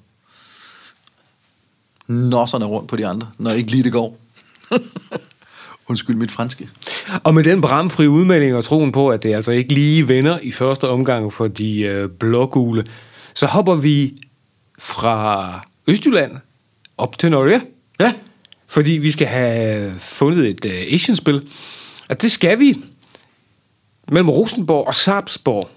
nosserne 2.07 2.65
rundt 2.65 2.89
på 2.89 2.95
de 2.95 3.07
andre, 3.07 3.27
når 3.37 3.51
ikke 3.51 3.71
lige 3.71 3.83
det 3.83 3.91
går. 3.91 4.17
Undskyld 5.89 6.15
mit 6.15 6.31
franske. 6.31 6.69
Og 7.23 7.33
med 7.33 7.43
den 7.43 7.61
bramfri 7.61 8.07
udmelding 8.07 8.55
og 8.55 8.63
troen 8.63 8.91
på, 8.91 9.09
at 9.09 9.23
det 9.23 9.35
altså 9.35 9.51
ikke 9.51 9.73
lige 9.73 10.07
vender 10.07 10.39
i 10.41 10.51
første 10.51 10.89
omgang 10.89 11.33
for 11.33 11.47
de 11.47 11.81
øh, 11.81 12.09
blågule, 12.09 12.85
så 13.35 13.45
hopper 13.45 13.75
vi 13.75 14.13
fra 14.79 15.59
Østjylland 15.87 16.31
op 16.97 17.19
til 17.19 17.31
Norge. 17.31 17.61
Ja. 17.99 18.13
Fordi 18.67 18.91
vi 18.91 19.11
skal 19.11 19.27
have 19.27 19.99
fundet 19.99 20.49
et 20.49 20.65
øh, 20.65 20.93
Asian-spil. 20.93 21.49
Og 22.09 22.21
det 22.21 22.31
skal 22.31 22.59
vi 22.59 22.75
mellem 24.11 24.29
Rosenborg 24.29 24.87
og 24.87 24.95
Sarpsborg. 24.95 25.69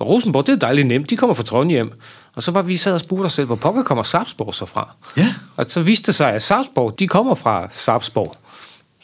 Og 0.00 0.08
Rosenborg, 0.08 0.46
det 0.46 0.52
er 0.52 0.56
dejligt 0.56 0.86
nemt. 0.86 1.10
De 1.10 1.16
kommer 1.16 1.34
fra 1.34 1.42
Trondheim. 1.42 1.92
Og 2.34 2.42
så 2.42 2.50
var 2.50 2.62
vi 2.62 2.76
sad 2.76 2.94
og 2.94 3.00
spurgte 3.00 3.26
os 3.26 3.32
selv, 3.32 3.46
hvor 3.46 3.56
pokker 3.56 3.82
kommer 3.82 4.04
Sarpsborg 4.04 4.54
så 4.54 4.66
fra? 4.66 4.96
Ja. 5.16 5.34
Og 5.56 5.66
så 5.68 5.82
viste 5.82 6.06
det 6.06 6.14
sig, 6.14 6.32
at 6.32 6.42
Sarpsborg, 6.42 6.98
de 6.98 7.08
kommer 7.08 7.34
fra 7.34 7.68
Sarpsborg. 7.72 8.36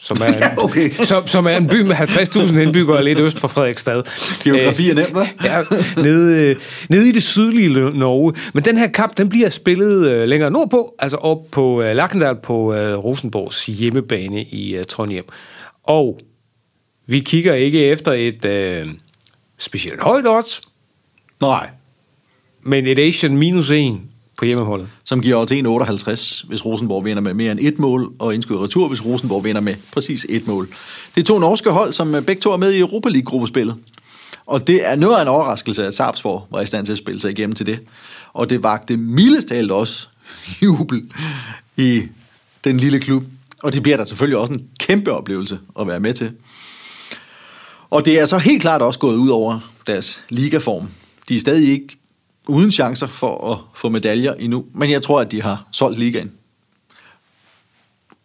Som 0.03 0.17
er, 0.21 0.25
Ja, 0.41 0.63
okay. 0.63 0.91
som, 0.91 1.27
som 1.27 1.45
er 1.47 1.57
en 1.57 1.67
by 1.67 1.81
med 1.81 1.95
50.000 1.95 2.57
indbyggere 2.57 3.03
lidt 3.03 3.19
øst 3.19 3.39
for 3.39 3.47
Frederiksstad. 3.47 4.03
Geografi 4.43 4.89
er 4.89 4.95
nemt, 4.95 5.07
hva'? 5.09 5.45
Ja, 5.45 5.61
nede, 5.97 6.49
øh, 6.49 6.55
nede 6.89 7.09
i 7.09 7.11
det 7.11 7.23
sydlige 7.23 7.69
Norge. 7.99 8.33
Men 8.53 8.65
den 8.65 8.77
her 8.77 8.87
kamp, 8.87 9.17
den 9.17 9.29
bliver 9.29 9.49
spillet 9.49 10.07
øh, 10.09 10.27
længere 10.27 10.51
nordpå, 10.51 10.95
altså 10.99 11.17
op 11.17 11.37
på 11.51 11.81
øh, 11.81 11.95
Lackendal 11.95 12.35
på 12.43 12.73
øh, 12.73 12.97
Rosenborgs 12.97 13.65
hjemmebane 13.65 14.43
i 14.43 14.75
øh, 14.75 14.85
Trondheim. 14.85 15.23
Og 15.83 16.19
vi 17.05 17.19
kigger 17.19 17.53
ikke 17.53 17.85
efter 17.85 18.11
et 18.11 18.45
øh, 18.45 18.87
specielt 19.57 20.01
højt 20.01 20.27
odds, 20.27 20.61
Nej. 21.41 21.69
men 22.63 22.87
et 22.87 22.99
Asian 22.99 23.37
minus 23.37 23.71
1 23.71 23.99
på 24.41 24.45
hjemmeholdet. 24.45 24.89
Som 25.03 25.21
giver 25.21 25.37
odds 25.37 25.51
1,58, 25.51 26.47
hvis 26.47 26.65
Rosenborg 26.65 27.05
vinder 27.05 27.21
med 27.21 27.33
mere 27.33 27.51
end 27.51 27.59
et 27.61 27.79
mål, 27.79 28.13
og 28.19 28.33
indskud 28.33 28.57
retur, 28.57 28.87
hvis 28.87 29.05
Rosenborg 29.05 29.43
vinder 29.43 29.61
med 29.61 29.75
præcis 29.93 30.25
et 30.29 30.47
mål. 30.47 30.67
Det 31.15 31.21
er 31.21 31.25
to 31.25 31.39
norske 31.39 31.69
hold, 31.69 31.93
som 31.93 32.15
øh, 32.15 32.21
begge 32.21 32.41
to 32.41 32.51
er 32.51 32.57
med 32.57 32.71
i 32.71 32.79
Europa 32.79 33.09
League-gruppespillet. 33.09 33.75
Og 34.45 34.67
det 34.67 34.87
er 34.87 34.95
noget 34.95 35.17
af 35.17 35.21
en 35.21 35.27
overraskelse, 35.27 35.87
at 35.87 35.93
Sarpsborg 35.93 36.47
var 36.51 36.61
i 36.61 36.65
stand 36.65 36.85
til 36.85 36.91
at 36.91 36.97
spille 36.97 37.19
sig 37.19 37.31
igennem 37.31 37.55
til 37.55 37.65
det. 37.65 37.79
Og 38.33 38.49
det 38.49 38.63
vagte 38.63 38.97
mildest 38.97 39.51
også 39.51 40.07
jubel 40.63 41.03
i 41.77 42.03
den 42.63 42.77
lille 42.77 42.99
klub. 42.99 43.23
Og 43.63 43.73
det 43.73 43.83
bliver 43.83 43.97
der 43.97 44.05
selvfølgelig 44.05 44.37
også 44.37 44.53
en 44.53 44.67
kæmpe 44.79 45.11
oplevelse 45.11 45.59
at 45.79 45.87
være 45.87 45.99
med 45.99 46.13
til. 46.13 46.31
Og 47.89 48.05
det 48.05 48.19
er 48.19 48.25
så 48.25 48.37
helt 48.37 48.61
klart 48.61 48.81
også 48.81 48.99
gået 48.99 49.15
ud 49.15 49.29
over 49.29 49.59
deres 49.87 50.25
ligaform. 50.29 50.89
De 51.29 51.35
er 51.35 51.39
stadig 51.39 51.71
ikke 51.71 52.00
uden 52.47 52.71
chancer 52.71 53.07
for 53.07 53.51
at 53.51 53.57
få 53.73 53.89
medaljer 53.89 54.33
endnu, 54.33 54.65
men 54.73 54.91
jeg 54.91 55.01
tror, 55.01 55.21
at 55.21 55.31
de 55.31 55.41
har 55.41 55.67
solgt 55.71 55.99
ligaen. 55.99 56.31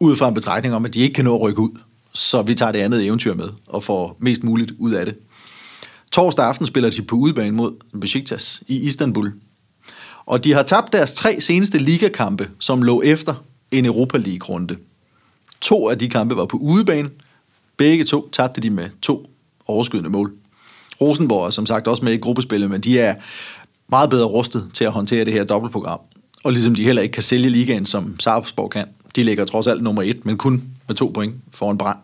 Ud 0.00 0.16
fra 0.16 0.28
en 0.28 0.35
betragtning 0.35 0.75
om, 0.75 0.85
at 0.85 0.94
de 0.94 1.00
ikke 1.00 1.14
kan 1.14 1.25
nå 1.25 1.35
at 1.35 1.40
rykke 1.40 1.61
ud. 1.61 1.70
Så 2.12 2.42
vi 2.42 2.54
tager 2.54 2.73
det 2.73 2.78
andet 2.78 3.06
eventyr 3.06 3.35
med 3.35 3.49
og 3.66 3.85
får 3.85 4.16
mest 4.18 4.44
muligt 4.44 4.73
ud 4.78 4.92
af 4.92 5.04
det. 5.04 5.16
Torsdag 6.12 6.44
aften 6.44 6.66
spiller 6.66 6.90
de 6.90 7.02
på 7.02 7.16
udebane 7.16 7.56
mod 7.56 7.73
Besiktas 8.00 8.62
i 8.66 8.80
Istanbul. 8.80 9.32
Og 10.26 10.44
de 10.44 10.52
har 10.52 10.62
tabt 10.62 10.92
deres 10.92 11.12
tre 11.12 11.40
seneste 11.40 11.78
ligakampe, 11.78 12.50
som 12.58 12.82
lå 12.82 13.02
efter 13.02 13.35
en 13.70 13.85
Europa 13.85 14.18
League-runde. 14.18 14.76
To 15.61 15.88
af 15.88 15.99
de 15.99 16.08
kampe 16.08 16.37
var 16.37 16.46
på 16.46 16.56
udebane. 16.56 17.11
Begge 17.76 18.04
to 18.04 18.28
tabte 18.32 18.61
de 18.61 18.70
med 18.70 18.88
to 19.02 19.30
overskydende 19.66 20.11
mål. 20.11 20.32
Rosenborg 21.00 21.46
er 21.46 21.50
som 21.50 21.66
sagt 21.66 21.88
også 21.88 22.04
med 22.04 22.12
i 22.12 22.16
gruppespillet, 22.16 22.70
men 22.70 22.80
de 22.80 23.00
er 23.00 23.14
meget 23.88 24.11
bedre 24.11 24.26
rustet 24.26 24.71
til 24.75 24.85
at 24.85 24.93
håndtere 24.93 25.25
det 25.25 25.33
her 25.33 25.45
dobbeltprogram. 25.45 26.00
Og 26.45 26.52
ligesom 26.52 26.75
de 26.75 26.85
heller 26.85 27.02
ikke 27.02 27.12
kan 27.12 27.23
sælge 27.23 27.50
ligaen, 27.50 27.87
som 27.87 28.21
Sarpsborg 28.21 28.71
kan. 28.71 28.87
De 29.16 29.23
ligger 29.23 29.45
trods 29.45 29.66
alt 29.66 29.83
nummer 29.83 30.02
et, 30.02 30.26
men 30.26 30.38
kun 30.38 30.62
med 30.88 30.97
to 30.97 31.11
point 31.14 31.35
foran 31.52 31.78
brand. 31.78 31.99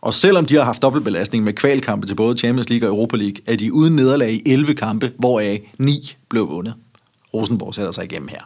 Og 0.00 0.14
selvom 0.14 0.46
de 0.46 0.54
har 0.54 0.64
haft 0.64 0.82
dobbeltbelastning 0.82 1.44
med 1.44 1.52
kvalkampe 1.52 2.06
til 2.06 2.14
både 2.14 2.38
Champions 2.38 2.68
League 2.70 2.88
og 2.88 2.94
Europa 2.94 3.16
League, 3.16 3.36
er 3.46 3.56
de 3.56 3.72
uden 3.72 3.96
nederlag 3.96 4.32
i 4.32 4.42
11 4.46 4.74
kampe, 4.74 5.12
hvoraf 5.18 5.72
9 5.78 6.16
blev 6.28 6.48
vundet. 6.48 6.74
Rosenborg 7.34 7.74
sætter 7.74 7.92
sig 7.92 8.04
igennem 8.04 8.28
her. 8.28 8.40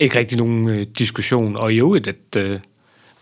Ikke 0.00 0.18
rigtig 0.18 0.38
nogen 0.38 0.68
øh, 0.68 0.86
diskussion. 0.98 1.56
Og 1.56 1.72
i 1.72 1.76
øvrigt, 1.76 2.06
at 2.06 2.36
øh, 2.36 2.60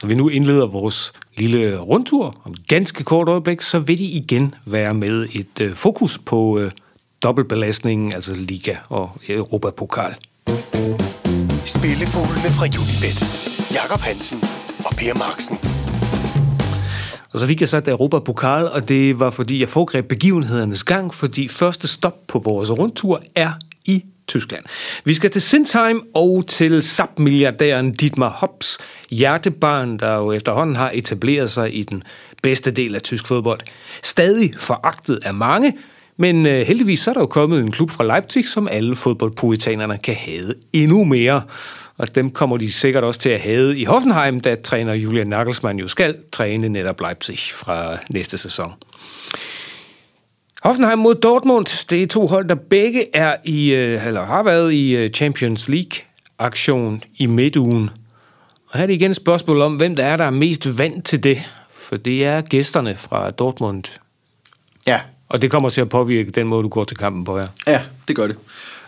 når 0.02 0.08
vi 0.08 0.14
nu 0.14 0.28
indleder 0.28 0.66
vores 0.66 1.12
lille 1.36 1.78
rundtur 1.78 2.40
om 2.44 2.54
ganske 2.68 3.04
kort 3.04 3.28
øjeblik, 3.28 3.62
så 3.62 3.78
vil 3.78 3.98
de 3.98 4.04
igen 4.04 4.54
være 4.66 4.94
med 4.94 5.28
et 5.32 5.60
øh, 5.60 5.74
fokus 5.74 6.18
på 6.18 6.58
øh, 6.58 6.70
dobbeltbelastningen, 7.22 8.14
altså 8.14 8.34
Liga 8.36 8.76
og 8.88 9.10
Europapokal. 9.28 10.14
Spillefuglene 11.66 12.50
fra 12.56 12.66
Unibet. 12.66 13.18
Jakob 13.74 14.00
Hansen 14.00 14.38
og 14.84 14.92
Per 14.96 15.14
Marksen. 15.14 15.58
Og 17.32 17.40
så 17.40 17.46
fik 17.46 17.60
jeg 17.60 17.68
sat 17.68 17.88
Europapokal, 17.88 18.68
og 18.68 18.88
det 18.88 19.20
var 19.20 19.30
fordi, 19.30 19.60
jeg 19.60 19.68
foregreb 19.68 20.08
begivenhedernes 20.08 20.84
gang, 20.84 21.14
fordi 21.14 21.48
første 21.48 21.88
stop 21.88 22.26
på 22.28 22.38
vores 22.38 22.70
rundtur 22.70 23.22
er 23.34 23.52
i 23.84 24.04
Tyskland. 24.26 24.64
Vi 25.04 25.14
skal 25.14 25.30
til 25.30 25.42
Sinsheim 25.42 26.02
og 26.14 26.44
til 26.46 26.82
SAP-milliardæren 26.82 27.92
Dietmar 27.92 28.28
Hopps 28.28 28.78
hjertebarn, 29.10 29.98
der 29.98 30.14
jo 30.14 30.32
efterhånden 30.32 30.76
har 30.76 30.90
etableret 30.94 31.50
sig 31.50 31.76
i 31.76 31.82
den 31.82 32.02
bedste 32.42 32.70
del 32.70 32.94
af 32.94 33.02
tysk 33.02 33.26
fodbold. 33.26 33.60
Stadig 34.02 34.50
foragtet 34.58 35.18
af 35.24 35.34
mange, 35.34 35.72
men 36.16 36.46
øh, 36.46 36.66
heldigvis 36.66 37.00
så 37.00 37.10
er 37.10 37.14
der 37.14 37.20
jo 37.20 37.26
kommet 37.26 37.60
en 37.60 37.70
klub 37.70 37.90
fra 37.90 38.04
Leipzig, 38.04 38.48
som 38.48 38.68
alle 38.68 38.96
fodboldpuritanerne 38.96 39.98
kan 39.98 40.14
have 40.14 40.54
endnu 40.72 41.04
mere. 41.04 41.42
Og 41.96 42.14
dem 42.14 42.30
kommer 42.30 42.56
de 42.56 42.72
sikkert 42.72 43.04
også 43.04 43.20
til 43.20 43.30
at 43.30 43.40
have 43.40 43.78
i 43.78 43.84
Hoffenheim, 43.84 44.40
da 44.40 44.54
træner 44.54 44.94
Julian 44.94 45.26
Nagelsmann 45.26 45.78
jo 45.78 45.88
skal 45.88 46.16
træne 46.32 46.68
netop 46.68 47.00
Leipzig 47.00 47.38
fra 47.52 47.98
næste 48.14 48.38
sæson. 48.38 48.72
Hoffenheim 50.62 50.98
mod 50.98 51.14
Dortmund, 51.14 51.86
det 51.90 52.02
er 52.02 52.06
to 52.06 52.26
hold, 52.26 52.48
der 52.48 52.54
begge 52.54 53.16
er 53.16 53.36
i, 53.44 53.72
øh, 53.72 54.06
eller 54.06 54.24
har 54.24 54.42
været 54.42 54.72
i 54.72 54.96
øh, 54.96 55.10
Champions 55.10 55.68
League-aktion 55.68 57.02
i 57.16 57.26
midtugen. 57.26 57.90
Og 58.70 58.78
her 58.78 58.82
er 58.82 58.86
det 58.86 58.94
igen 58.94 59.10
et 59.10 59.16
spørgsmål 59.16 59.60
om, 59.60 59.76
hvem 59.76 59.96
der 59.96 60.04
er, 60.04 60.16
der 60.16 60.24
er 60.24 60.30
mest 60.30 60.78
vant 60.78 61.04
til 61.04 61.22
det. 61.22 61.42
For 61.70 61.96
det 61.96 62.24
er 62.24 62.40
gæsterne 62.40 62.96
fra 62.96 63.30
Dortmund. 63.30 63.84
Ja, 64.86 65.00
og 65.34 65.42
det 65.42 65.50
kommer 65.50 65.68
til 65.68 65.80
at 65.80 65.88
påvirke 65.88 66.30
den 66.30 66.46
måde, 66.46 66.62
du 66.62 66.68
går 66.68 66.84
til 66.84 66.96
kampen 66.96 67.24
på 67.24 67.38
her. 67.38 67.46
Ja, 67.66 67.80
det 68.08 68.16
gør 68.16 68.26
det. 68.26 68.36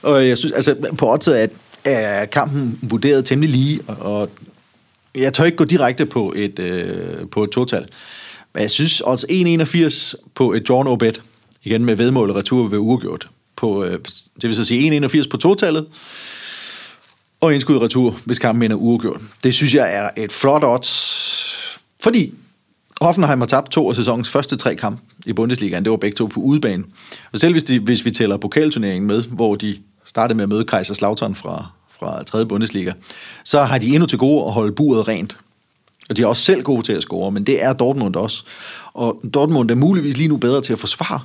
Og 0.03 0.29
jeg 0.29 0.39
synes, 0.39 0.53
altså 0.53 0.77
på 0.99 1.13
oddset 1.13 1.43
er, 1.43 1.47
er 1.85 2.25
kampen 2.25 2.79
vurderet 2.83 3.25
temmelig 3.25 3.51
lige, 3.51 3.81
og, 3.89 3.99
og 3.99 4.31
jeg 5.15 5.33
tør 5.33 5.45
ikke 5.45 5.57
gå 5.57 5.65
direkte 5.65 6.07
på 6.07 6.33
et, 6.37 6.59
øh, 6.59 7.29
på 7.29 7.45
et 7.45 7.51
total. 7.51 7.87
Men 8.55 8.63
jeg 8.63 8.71
synes 8.71 9.01
også 9.01 9.27
1,81 9.31 10.31
på 10.35 10.53
et 10.53 10.69
draw 10.69 10.83
no 10.83 10.97
bet, 10.97 11.23
igen 11.63 11.85
med 11.85 11.97
vedmål 11.97 12.31
og 12.31 12.37
retur 12.37 12.69
ved 12.69 12.79
uafgjort. 12.79 13.29
På, 13.57 13.85
øh, 13.85 13.99
det 14.41 14.49
vil 14.49 14.57
så 14.57 14.65
sige 14.65 15.07
1,81 15.07 15.29
på 15.29 15.37
totallet, 15.37 15.87
og 17.41 17.55
indskud 17.55 17.79
retur, 17.79 18.17
hvis 18.25 18.39
kampen 18.39 18.63
ender 18.63 18.77
uafgjort. 18.77 19.21
Det 19.45 19.55
synes 19.55 19.75
jeg 19.75 19.95
er 19.95 20.11
et 20.17 20.33
flot 20.33 20.65
odds, 20.65 21.81
fordi 22.01 22.35
Hoffenheim 23.01 23.41
har 23.41 23.47
tabt 23.47 23.71
to 23.71 23.89
af 23.89 23.97
sæsonens 23.97 24.29
første 24.29 24.57
tre 24.57 24.77
kampe 24.77 25.03
i 25.27 25.33
Bundesligaen. 25.33 25.85
Det 25.85 25.91
var 25.91 25.97
begge 25.97 26.15
to 26.15 26.27
på 26.27 26.41
udebane. 26.41 26.85
Og 27.33 27.39
selv 27.39 27.53
hvis, 27.53 27.65
de, 27.65 27.79
hvis 27.79 28.05
vi 28.05 28.11
tæller 28.11 28.37
pokalturneringen 28.37 29.07
med, 29.07 29.23
hvor 29.23 29.55
de 29.55 29.77
startede 30.05 30.37
med 30.37 30.43
at 30.43 30.49
møde 30.49 30.65
Kaiserslautern 30.65 31.35
fra, 31.35 31.67
fra 31.99 32.23
3. 32.23 32.47
Bundesliga, 32.47 32.93
så 33.45 33.63
har 33.63 33.79
de 33.79 33.95
endnu 33.95 34.07
til 34.07 34.19
gode 34.19 34.47
at 34.47 34.53
holde 34.53 34.73
buret 34.73 35.09
rent. 35.09 35.37
Og 36.09 36.17
de 36.17 36.23
er 36.23 36.27
også 36.27 36.43
selv 36.43 36.63
gode 36.63 36.83
til 36.83 36.93
at 36.93 37.03
score, 37.03 37.33
men 37.33 37.47
det 37.47 37.63
er 37.63 37.73
Dortmund 37.73 38.17
også. 38.17 38.45
Og 38.93 39.21
Dortmund 39.35 39.71
er 39.71 39.75
muligvis 39.75 40.17
lige 40.17 40.29
nu 40.29 40.37
bedre 40.37 40.61
til 40.61 40.73
at 40.73 40.79
forsvare, 40.79 41.21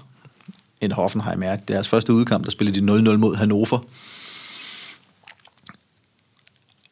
end 0.81 0.91
Hoffenheim 0.91 1.43
er. 1.43 1.55
Deres 1.55 1.87
første 1.87 2.13
udkamp, 2.13 2.45
der 2.45 2.51
spillede 2.51 2.81
de 2.81 3.11
0-0 3.13 3.17
mod 3.17 3.35
Hannover. 3.35 3.85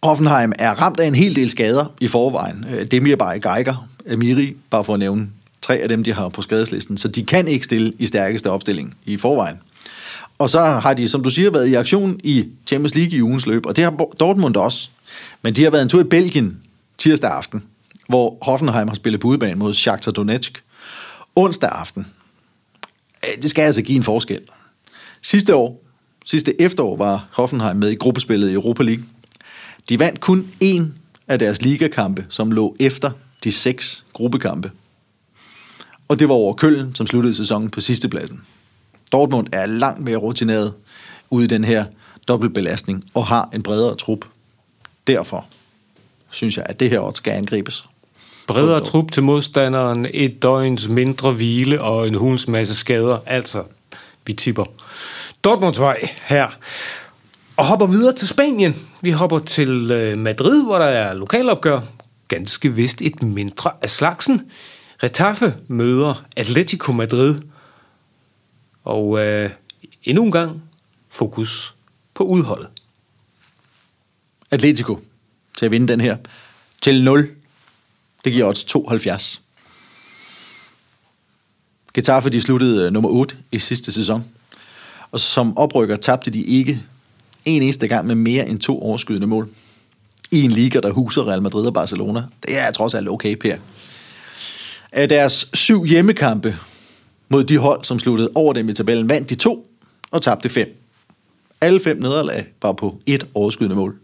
Hoffenheim 0.04 0.54
er 0.60 0.72
ramt 0.72 1.00
af 1.00 1.08
en 1.08 1.16
hel 1.16 1.36
del 1.36 1.50
skader 1.50 1.86
i 2.02 2.08
forvejen. 2.08 2.66
Øh, 2.72 2.86
Demir 2.86 3.16
bare 3.16 3.40
Geiger, 3.40 3.88
Amiri, 4.12 4.56
bare 4.70 4.84
for 4.84 4.94
at 4.94 5.00
nævne 5.00 5.30
tre 5.62 5.76
af 5.76 5.88
dem, 5.88 6.04
de 6.04 6.14
har 6.14 6.30
på 6.30 6.42
skadeslisten. 6.42 6.98
Så 6.98 7.08
de 7.08 7.26
kan 7.26 7.48
ikke 7.48 7.66
stille 7.66 7.94
i 8.00 8.06
stærkeste 8.06 8.52
opstilling 8.52 8.98
i 9.06 9.18
forvejen. 9.18 9.58
Og 10.38 10.50
så 10.50 10.62
har 10.62 10.94
de, 10.94 11.08
som 11.08 11.24
du 11.24 11.30
siger, 11.30 11.52
været 11.52 11.68
i 11.68 11.74
aktion 11.74 12.20
i 12.24 12.46
Champions 12.68 12.96
League 12.96 13.18
i 13.18 13.22
ugens 13.22 13.48
løb, 13.48 13.66
og 13.66 13.76
det 13.76 13.84
har 13.84 13.92
Dortmund 14.20 14.56
også. 14.56 14.90
Men 15.42 15.56
de 15.56 15.64
har 15.64 15.70
været 15.70 15.84
en 15.84 15.90
tur 15.90 16.02
i 16.02 16.04
Belgien 16.04 16.58
tirsdag 16.98 17.32
aften, 17.32 17.64
hvor 18.08 18.38
Hoffenheim 18.42 18.88
har 18.88 18.96
spillet 18.96 19.22
på 19.22 19.28
udebane 19.28 19.56
mod 19.56 19.74
Shakhtar 19.74 20.12
Donetsk. 20.12 20.64
Onsdag 21.36 21.70
aften. 21.70 22.08
Øh, 23.28 23.42
det 23.42 23.50
skal 23.50 23.62
altså 23.62 23.82
give 23.82 23.96
en 23.96 24.04
forskel. 24.04 24.40
Sidste 25.22 25.56
år, 25.56 25.84
sidste 26.26 26.62
efterår, 26.62 26.98
var 26.98 27.28
Hoffenheim 27.32 27.78
med 27.78 27.90
i 27.90 27.96
gruppespillet 27.96 28.50
i 28.50 28.54
Europa 28.54 28.84
League. 28.84 29.04
De 29.90 30.00
vandt 30.00 30.20
kun 30.20 30.52
én 30.64 30.84
af 31.28 31.40
deres 31.40 31.62
ligakampe, 31.62 32.26
som 32.30 32.52
lå 32.52 32.76
efter 32.80 33.12
de 33.44 33.52
seks 33.52 34.06
gruppekampe. 34.14 34.72
Og 36.08 36.20
det 36.20 36.30
var 36.30 36.36
over 36.36 36.54
Køln, 36.54 36.96
som 36.96 37.08
sluttede 37.08 37.36
sæsonen 37.36 37.70
på 37.70 37.82
sidste 37.82 38.10
pladsen. 38.10 38.42
Dortmund 39.12 39.48
er 39.52 39.66
langt 39.66 40.04
mere 40.04 40.18
rutineret 40.18 40.74
ude 41.30 41.46
i 41.46 41.48
den 41.48 41.64
her 41.64 41.86
dobbeltbelastning 42.28 43.04
og 43.14 43.26
har 43.26 43.50
en 43.54 43.64
bredere 43.64 43.96
trup. 43.96 44.26
Derfor 45.08 45.46
synes 46.32 46.58
jeg, 46.58 46.66
at 46.70 46.80
det 46.80 46.90
her 46.90 47.00
også 47.00 47.18
skal 47.18 47.32
angribes. 47.32 47.86
Bredere 48.48 48.80
trup 48.80 49.12
til 49.12 49.24
modstanderen, 49.24 50.08
et 50.14 50.44
døgns 50.44 50.88
mindre 50.88 51.32
hvile 51.32 51.82
og 51.82 52.08
en 52.08 52.16
hulens 52.16 52.48
masse 52.48 52.76
skader. 52.76 53.20
Altså, 53.26 53.64
vi 54.26 54.34
tipper 54.34 54.66
Dortmunds 55.44 55.80
vej 55.80 56.10
her. 56.22 56.48
Og 57.60 57.66
hopper 57.66 57.86
videre 57.86 58.16
til 58.16 58.28
Spanien. 58.28 58.88
Vi 59.02 59.12
hopper 59.12 59.40
til 59.40 59.92
øh, 59.92 60.18
Madrid, 60.18 60.64
hvor 60.64 60.78
der 60.80 60.86
er 60.86 61.14
lokalopgør. 61.14 61.82
Ganske 62.28 62.74
vist 62.74 63.02
et 63.02 63.24
mindre 63.24 63.72
af 63.82 63.90
slagsen. 63.90 64.52
Retaffe 65.04 65.56
møder 65.68 66.26
Atletico 66.38 66.92
Madrid. 66.92 67.40
Og 68.84 69.26
øh, 69.26 69.50
endnu 70.04 70.26
en 70.26 70.32
gang 70.32 70.64
fokus 71.10 71.76
på 72.14 72.24
udholdet. 72.24 72.68
Atletico 74.52 75.00
til 75.58 75.66
at 75.66 75.72
vinde 75.72 75.88
den 75.88 76.02
her 76.02 76.18
til 76.82 77.04
0. 77.04 77.30
Det 78.26 78.34
giver 78.34 78.48
odds 78.48 78.64
72. 78.64 79.42
Getafe 81.94 82.30
de 82.30 82.42
sluttede 82.42 82.86
øh, 82.86 82.92
nummer 82.92 83.10
8 83.10 83.38
i 83.52 83.60
sidste 83.60 83.92
sæson. 83.92 84.26
Og 85.12 85.20
som 85.20 85.58
oprykker 85.58 85.96
tabte 85.96 86.32
de 86.32 86.42
ikke 86.42 86.84
en 87.46 87.62
eneste 87.62 87.88
gang 87.88 88.08
med 88.08 88.16
mere 88.16 88.48
end 88.48 88.60
to 88.60 88.82
overskydende 88.82 89.28
mål. 89.28 89.50
I 90.32 90.44
en 90.44 90.52
liga, 90.52 90.80
der 90.80 90.92
huser 90.92 91.28
Real 91.28 91.42
Madrid 91.42 91.68
og 91.68 91.74
Barcelona. 91.74 92.24
Det 92.46 92.60
er 92.60 92.72
trods 92.72 92.94
alt 92.94 93.10
okay, 93.10 93.36
Per. 93.36 93.56
Af 94.92 95.10
deres 95.10 95.50
syv 95.54 95.86
hjemmekampe 95.86 96.58
mod 97.30 97.44
de 97.44 97.58
hold, 97.58 97.84
som 97.84 98.00
sluttede 98.00 98.30
over 98.36 98.54
dem 98.54 98.70
i 98.70 98.74
tabellen, 98.74 99.10
vandt 99.10 99.30
de 99.30 99.36
to 99.36 99.68
og 100.12 100.22
tabte 100.22 100.50
fem. 100.50 100.76
Alle 101.62 101.80
fem 101.80 101.98
nederlag 101.98 102.46
var 102.62 102.72
på 102.72 103.02
et 103.06 103.28
overskydende 103.34 103.76
mål. 103.76 103.96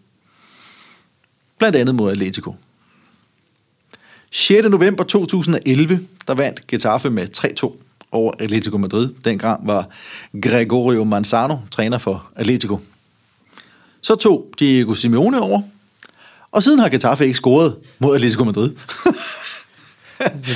Blandt 1.58 1.75
andet 1.75 1.96
mod 1.96 2.12
Atletico. 2.12 2.56
6. 4.32 4.70
november 4.70 5.04
2011, 5.04 6.08
der 6.27 6.34
vandt 6.34 6.68
Getafe 6.68 7.10
med 7.10 7.27
3-2 7.38 7.82
over 8.12 8.34
Atletico 8.39 8.77
Madrid. 8.77 9.13
Dengang 9.25 9.68
var 9.68 9.89
Gregorio 10.42 11.04
Manzano 11.04 11.58
træner 11.72 11.98
for 11.98 12.32
Atletico. 12.36 12.80
Så 14.06 14.16
tog 14.16 14.48
Diego 14.60 14.94
Simeone 14.94 15.42
over, 15.42 15.62
og 16.52 16.64
siden 16.64 16.80
har 16.80 16.90
Getafe 16.90 17.24
ikke 17.24 17.38
scoret 17.38 17.76
mod 18.00 18.16
Atletico 18.16 18.44
Madrid. 18.44 18.72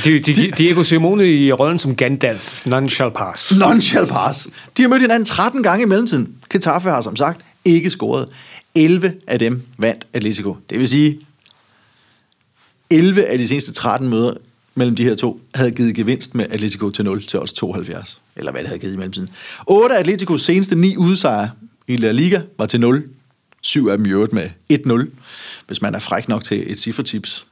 De, 0.04 0.20
de, 0.20 0.34
de, 0.34 0.52
Diego 0.58 0.84
Simone 0.84 1.32
i 1.32 1.52
rollen 1.52 1.80
som 1.80 1.96
Gandalf, 1.96 2.66
none 2.66 2.90
shall 2.90 3.12
pass. 3.12 3.58
None 3.58 3.82
shall 3.82 4.08
pass. 4.08 4.48
De 4.78 4.82
har 4.82 4.90
mødt 4.90 5.02
hinanden 5.02 5.26
13 5.26 5.64
gange 5.64 5.84
i 5.84 5.86
mellemtiden. 5.86 6.36
Getafe 6.50 6.90
har 6.90 7.02
som 7.02 7.16
sagt 7.16 7.42
ikke 7.66 7.90
scoret. 7.90 8.30
11 8.76 9.14
af 9.28 9.40
dem 9.40 9.62
vandt 9.78 10.08
Atletico. 10.14 10.58
Det 10.70 10.80
vil 10.80 10.90
sige, 10.90 11.20
11 12.90 13.26
af 13.26 13.38
de 13.38 13.48
seneste 13.48 13.74
13 13.74 14.10
møder 14.10 14.34
mellem 14.76 14.96
de 14.96 15.04
her 15.04 15.16
to 15.16 15.42
havde 15.56 15.72
givet 15.72 15.96
gevinst 15.96 16.36
med 16.36 16.46
Atletico 16.50 16.90
til 16.90 17.06
0 17.06 17.24
til 17.24 17.40
odds 17.40 17.54
72. 17.54 18.22
Eller 18.36 18.52
hvad 18.52 18.62
det 18.62 18.68
havde 18.68 18.80
givet 18.80 18.94
i 18.94 18.98
mellemtiden. 18.98 19.30
8 19.68 19.96
af 19.96 20.00
Atleticos 20.00 20.42
seneste 20.42 20.76
9 20.76 20.98
udsejre 20.98 21.50
i 21.88 21.96
La 21.96 22.12
Liga 22.12 22.42
var 22.58 22.66
til 22.66 22.80
0. 22.80 23.04
7 23.62 23.88
af 23.88 23.98
dem 23.98 24.06
i 24.06 24.10
øvrigt 24.10 24.34
med 24.34 24.50
1-0, 24.74 25.08
hvis 25.68 25.82
man 25.82 25.96
er 25.96 26.00
fræk 26.00 26.28
nok 26.28 26.44
til 26.44 26.72
et 26.72 26.78
cifretips. 26.78 27.46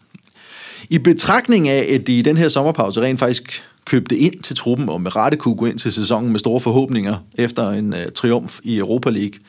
I 0.90 0.98
betragtning 0.98 1.68
af, 1.68 1.94
at 1.94 2.08
de 2.08 2.18
i 2.18 2.22
den 2.22 2.38
her 2.38 2.50
sommerpause 2.50 3.02
rent 3.02 3.20
faktisk 3.20 3.64
købte 3.86 4.18
ind 4.18 4.40
til 4.40 4.56
truppen, 4.56 4.90
og 4.90 5.02
med 5.02 5.16
rette 5.16 5.38
kunne 5.38 5.56
gå 5.56 5.66
ind 5.66 5.80
til 5.80 5.92
sæsonen 5.92 6.32
med 6.32 6.40
store 6.40 6.60
forhåbninger 6.60 7.18
efter 7.36 7.70
en 7.70 7.94
uh, 7.94 8.00
triumf 8.16 8.60
i 8.64 8.78
Europa 8.78 9.10
League, 9.10 9.40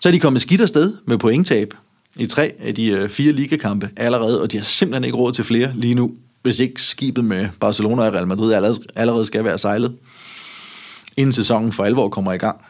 så 0.00 0.08
er 0.08 0.12
de 0.12 0.20
kommet 0.20 0.42
skidt 0.42 0.60
afsted 0.60 0.94
med 1.06 1.18
pointtab 1.18 1.74
i 2.16 2.26
tre 2.26 2.52
af 2.58 2.74
de 2.74 3.02
uh, 3.02 3.08
fire 3.08 3.32
ligakampe 3.32 3.90
allerede, 3.96 4.42
og 4.42 4.52
de 4.52 4.56
har 4.56 4.64
simpelthen 4.64 5.04
ikke 5.04 5.18
råd 5.18 5.32
til 5.32 5.44
flere 5.44 5.72
lige 5.74 5.94
nu, 5.94 6.14
hvis 6.42 6.58
ikke 6.58 6.82
skibet 6.82 7.24
med 7.24 7.48
Barcelona 7.60 8.02
og 8.02 8.12
Real 8.12 8.26
Madrid 8.26 8.52
allerede, 8.52 8.78
allerede 8.96 9.24
skal 9.24 9.44
være 9.44 9.58
sejlet, 9.58 9.96
inden 11.16 11.32
sæsonen 11.32 11.72
for 11.72 11.84
alvor 11.84 12.08
kommer 12.08 12.32
i 12.32 12.38
gang. 12.38 12.64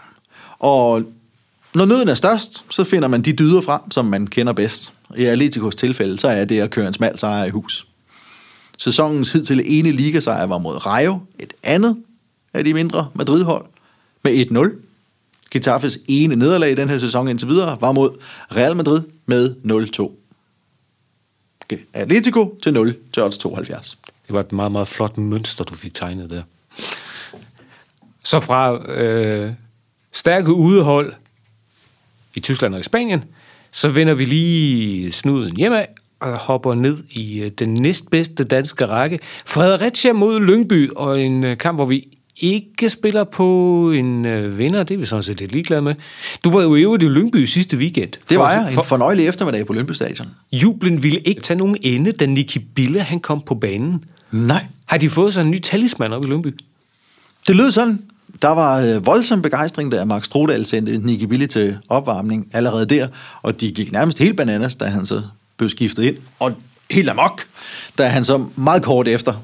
Og 0.59 1.03
når 1.75 1.85
nøden 1.85 2.09
er 2.09 2.15
størst, 2.15 2.65
så 2.71 2.85
finder 2.85 3.09
man 3.09 3.23
de 3.23 3.33
dyder 3.33 3.61
frem, 3.61 3.91
som 3.91 4.05
man 4.05 4.27
kender 4.27 4.53
bedst. 4.53 4.93
I 5.17 5.25
Atleticos 5.25 5.77
tilfælde, 5.77 6.19
så 6.19 6.29
er 6.29 6.45
det 6.45 6.61
at 6.61 6.71
køre 6.71 6.87
en 6.87 6.93
smal 6.93 7.19
sejr 7.19 7.45
i 7.45 7.51
hus. 7.51 7.87
Sæsonens 8.79 9.33
hidtil 9.33 9.63
ene 9.65 9.91
ligasejr 9.91 10.47
var 10.47 10.59
mod 10.59 10.87
Rayo, 10.87 11.21
et 11.39 11.53
andet 11.63 11.97
af 12.53 12.65
de 12.65 12.75
mindre 12.75 13.09
Madrid-hold, 13.15 13.67
med 14.23 14.47
1-0. 14.47 14.87
Getafes 15.51 15.99
ene 16.09 16.37
nederlag 16.37 16.71
i 16.71 16.75
den 16.75 16.89
her 16.89 16.99
sæson 16.99 17.29
indtil 17.29 17.49
videre 17.49 17.81
var 17.81 17.93
mod 17.93 18.11
Real 18.57 18.77
Madrid 18.77 19.03
med 19.27 19.55
0-2. 20.11 20.17
Atletico 21.93 22.59
til 22.63 22.73
0 22.73 22.97
til 23.13 23.23
odds 23.23 23.39
72. 23.39 23.99
Det 24.27 24.35
var 24.35 24.41
et 24.41 24.53
meget, 24.53 24.73
meget 24.73 24.89
flot 24.89 25.19
mønster, 25.19 25.65
du 25.65 25.75
fik 25.75 25.95
tegnet 25.95 26.31
der. 26.31 26.43
Så 28.25 28.41
fra 28.41 28.91
øh, 28.93 29.53
stærke 30.13 30.53
udehold 30.53 31.13
i 32.35 32.41
Tyskland 32.41 32.75
og 32.75 32.81
i 32.81 32.83
Spanien, 32.83 33.25
så 33.73 33.89
vender 33.89 34.15
vi 34.15 34.25
lige 34.25 35.13
snuden 35.13 35.57
hjemad 35.57 35.85
og 36.21 36.37
hopper 36.37 36.75
ned 36.75 36.99
i 37.11 37.41
øh, 37.41 37.51
den 37.59 37.75
næstbedste 37.75 38.45
danske 38.45 38.87
række. 38.87 39.19
Fredericia 39.47 40.13
mod 40.13 40.41
Lyngby, 40.41 40.91
og 40.97 41.21
en 41.21 41.45
øh, 41.45 41.59
kamp, 41.59 41.79
hvor 41.79 41.85
vi 41.85 42.09
ikke 42.37 42.89
spiller 42.89 43.25
på 43.25 43.91
en 43.91 44.25
øh, 44.27 44.59
vinder, 44.59 44.83
det 44.83 44.95
er 44.95 44.99
vi 44.99 45.05
sådan 45.05 45.23
set 45.23 45.41
lidt 45.41 45.53
ligeglade 45.53 45.83
med. 45.83 45.95
Du 46.45 46.51
var 46.51 46.63
jo 46.63 46.75
i 46.75 46.83
øvrigt 46.83 47.03
i 47.03 47.07
Lyngby 47.07 47.45
sidste 47.45 47.77
weekend. 47.77 48.13
Det 48.29 48.39
var 48.39 48.53
jeg, 48.53 48.73
en 48.73 48.85
fornøjelig 48.85 49.27
eftermiddag 49.27 49.67
på 49.67 49.73
Lyngby 49.73 49.93
Stadion. 49.93 50.29
Jublen 50.53 51.03
ville 51.03 51.19
ikke 51.19 51.41
tage 51.41 51.59
nogen 51.59 51.77
ende, 51.83 52.13
da 52.13 52.27
Nicky 52.27 52.59
Bille 52.75 53.01
han 53.01 53.21
kom 53.21 53.43
på 53.47 53.55
banen. 53.55 54.05
Nej. 54.31 54.67
Har 54.87 54.99
de 54.99 55.11
fået 55.11 55.35
sig 55.35 55.41
en 55.41 55.51
ny 55.51 55.61
talisman 55.61 56.13
op 56.13 56.25
i 56.25 56.27
Lyngby? 56.27 56.55
Det 57.47 57.57
lød 57.57 57.71
sådan. 57.71 58.03
Der 58.43 58.49
var 58.49 58.81
øh, 58.81 59.07
voldsom 59.07 59.43
begejstring, 59.43 59.93
da 59.93 60.05
Max 60.05 60.25
Strodal 60.25 60.67
sendte 60.67 60.99
Nicky 60.99 61.25
Billy 61.25 61.47
til 61.47 61.79
opvarmning 61.89 62.49
allerede 62.53 62.87
der, 62.87 63.09
og 63.43 63.61
de 63.61 63.73
gik 63.73 63.93
nærmest 63.93 64.19
helt 64.19 64.37
bananas, 64.37 64.77
da 64.77 64.85
han 64.85 65.07
så 65.07 65.23
blev 65.57 65.71
skiftet 65.71 66.03
ind, 66.03 66.17
og 66.39 66.53
helt 66.91 67.09
amok, 67.09 67.43
da 67.99 68.09
han 68.09 68.25
så 68.25 68.47
meget 68.57 68.83
kort 68.83 69.09
efter 69.09 69.35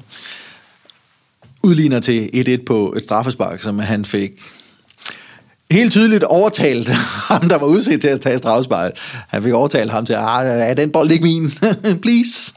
udligner 1.63 1.99
til 1.99 2.29
1-1 2.61 2.65
på 2.65 2.93
et 2.97 3.03
straffespark, 3.03 3.61
som 3.61 3.79
han 3.79 4.05
fik 4.05 4.31
helt 5.71 5.91
tydeligt 5.91 6.23
overtalt 6.23 6.89
ham, 7.29 7.49
der 7.49 7.55
var 7.55 7.65
udset 7.65 8.01
til 8.01 8.07
at 8.07 8.21
tage 8.21 8.37
straffesparket. 8.37 8.99
Han 9.27 9.43
fik 9.43 9.53
overtalt 9.53 9.91
ham 9.91 10.05
til, 10.05 10.13
at 10.13 10.19
ah, 10.21 10.77
den 10.77 10.91
bold 10.91 11.11
ikke 11.11 11.23
min? 11.23 11.51
Please. 12.03 12.53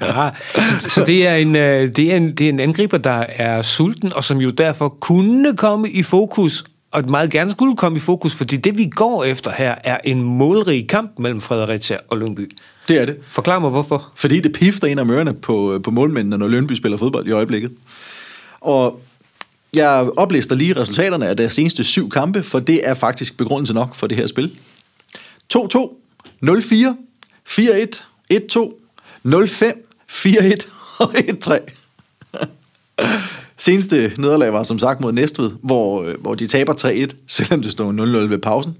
Ja, 0.00 0.30
så, 0.78 0.88
så 0.88 1.04
det, 1.04 1.26
er 1.26 1.34
en, 1.34 1.56
øh, 1.56 1.88
det, 1.88 2.12
er 2.12 2.16
en, 2.16 2.30
det 2.30 2.44
er 2.44 2.48
en 2.48 2.60
angriber, 2.60 2.98
der 2.98 3.24
er 3.28 3.62
sulten, 3.62 4.12
og 4.12 4.24
som 4.24 4.38
jo 4.38 4.50
derfor 4.50 4.88
kunne 4.88 5.56
komme 5.56 5.90
i 5.90 6.02
fokus, 6.02 6.64
og 6.92 7.10
meget 7.10 7.30
gerne 7.30 7.50
skulle 7.50 7.76
komme 7.76 7.98
i 7.98 8.00
fokus, 8.00 8.34
fordi 8.34 8.56
det, 8.56 8.78
vi 8.78 8.86
går 8.86 9.24
efter 9.24 9.50
her, 9.50 9.74
er 9.84 9.98
en 10.04 10.22
målrig 10.22 10.88
kamp 10.88 11.18
mellem 11.18 11.40
Fredericia 11.40 11.96
og 12.08 12.18
Lyngby. 12.18 12.56
Det 12.88 12.96
er 12.96 13.06
det. 13.06 13.16
Forklar 13.26 13.58
mig, 13.58 13.70
hvorfor. 13.70 14.12
Fordi 14.14 14.40
det 14.40 14.52
pifter 14.52 14.88
ind 14.88 15.00
af 15.00 15.06
mørerne 15.06 15.34
på, 15.34 15.80
på 15.84 15.90
målmændene, 15.90 16.38
når 16.38 16.48
Lyngby 16.48 16.72
spiller 16.72 16.98
fodbold 16.98 17.26
i 17.26 17.30
øjeblikket. 17.30 17.72
Og 18.60 19.00
jeg 19.72 20.08
oplister 20.16 20.54
lige 20.54 20.80
resultaterne 20.80 21.28
af 21.28 21.36
deres 21.36 21.52
seneste 21.52 21.84
syv 21.84 22.10
kampe, 22.10 22.42
for 22.42 22.58
det 22.58 22.88
er 22.88 22.94
faktisk 22.94 23.36
begrundelse 23.36 23.74
nok 23.74 23.94
for 23.94 24.06
det 24.06 24.16
her 24.16 24.26
spil. 24.26 24.58
2-2, 25.56 25.58
0-4, 26.44 26.50
4-1, 27.48 28.02
1-2, 28.32 28.83
05, 29.46 29.88
4-1 30.08 30.68
og 30.98 31.14
1-3. 31.14 31.58
Seneste 33.56 34.12
nederlag 34.18 34.52
var 34.52 34.62
som 34.62 34.78
sagt 34.78 35.00
mod 35.00 35.12
Næstved, 35.12 35.50
hvor, 35.62 36.02
øh, 36.02 36.20
hvor 36.20 36.34
de 36.34 36.46
taber 36.46 36.74
3-1, 36.74 37.16
selvom 37.28 37.62
det 37.62 37.72
stod 37.72 37.92
0-0 37.92 38.30
ved 38.30 38.38
pausen. 38.38 38.76